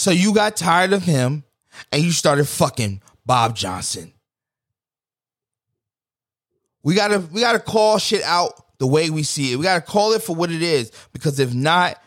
So 0.00 0.10
you 0.10 0.32
got 0.32 0.56
tired 0.56 0.94
of 0.94 1.02
him 1.02 1.44
and 1.92 2.02
you 2.02 2.10
started 2.10 2.48
fucking 2.48 3.02
Bob 3.26 3.54
Johnson. 3.54 4.14
We 6.82 6.94
gotta 6.94 7.18
we 7.18 7.42
gotta 7.42 7.58
call 7.58 7.98
shit 7.98 8.22
out 8.22 8.78
the 8.78 8.86
way 8.86 9.10
we 9.10 9.24
see 9.24 9.52
it. 9.52 9.56
We 9.56 9.64
gotta 9.64 9.82
call 9.82 10.14
it 10.14 10.22
for 10.22 10.34
what 10.34 10.50
it 10.50 10.62
is. 10.62 10.90
Because 11.12 11.38
if 11.38 11.52
not, 11.52 12.02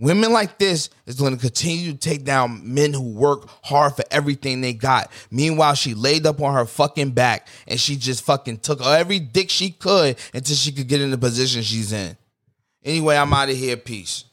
women 0.00 0.32
like 0.32 0.58
this 0.58 0.90
is 1.06 1.14
to 1.14 1.36
continue 1.36 1.92
to 1.92 1.96
take 1.96 2.24
down 2.24 2.74
men 2.74 2.92
who 2.92 3.12
work 3.12 3.48
hard 3.62 3.94
for 3.94 4.02
everything 4.10 4.60
they 4.60 4.72
got. 4.72 5.08
Meanwhile, 5.30 5.74
she 5.74 5.94
laid 5.94 6.26
up 6.26 6.42
on 6.42 6.54
her 6.54 6.66
fucking 6.66 7.12
back 7.12 7.46
and 7.68 7.78
she 7.78 7.94
just 7.94 8.24
fucking 8.24 8.58
took 8.58 8.84
every 8.84 9.20
dick 9.20 9.48
she 9.48 9.70
could 9.70 10.18
until 10.34 10.56
she 10.56 10.72
could 10.72 10.88
get 10.88 11.00
in 11.00 11.12
the 11.12 11.18
position 11.18 11.62
she's 11.62 11.92
in. 11.92 12.16
Anyway, 12.82 13.16
I'm 13.16 13.32
out 13.32 13.48
of 13.48 13.56
here. 13.56 13.76
Peace. 13.76 14.24